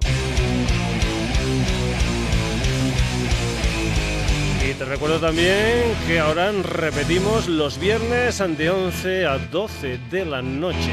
Y 4.69 4.73
te 4.73 4.85
recuerdo 4.85 5.19
también 5.19 5.93
que 6.07 6.19
ahora 6.19 6.51
repetimos 6.51 7.47
los 7.47 7.79
viernes 7.79 8.43
de 8.57 8.69
11 8.69 9.25
a 9.25 9.37
12 9.37 9.99
de 10.09 10.25
la 10.25 10.41
noche. 10.41 10.91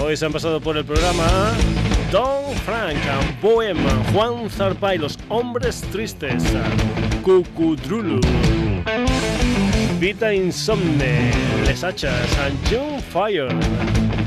Hoy 0.00 0.16
se 0.16 0.26
han 0.26 0.32
pasado 0.32 0.60
por 0.60 0.76
el 0.76 0.84
programa 0.84 1.52
Don 2.10 2.54
Frank, 2.64 2.96
Bohema, 3.42 3.90
Juan 4.12 4.48
Zarpay, 4.48 4.96
Los 4.96 5.18
Hombres 5.28 5.82
Tristes, 5.92 6.42
Cucudrulu, 7.22 8.18
Vita 10.00 10.32
Insomne, 10.32 11.30
Les 11.66 11.84
Hachas, 11.84 12.14
June 12.70 13.02
Fire, 13.12 13.48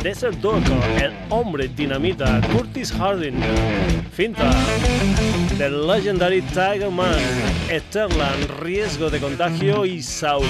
Desert 0.04 0.38
Dog, 0.42 0.62
El 1.02 1.12
Hombre 1.30 1.68
Dinamita, 1.68 2.40
Curtis 2.52 2.92
Harding, 2.92 3.42
Finta, 4.14 4.52
The 5.58 5.70
Legendary 5.72 6.42
Tiger 6.42 6.92
Man, 6.92 7.18
Eterlan, 7.68 8.48
Riesgo 8.62 9.10
de 9.10 9.20
Contagio 9.20 9.86
y 9.88 10.04
Sauco. 10.04 10.46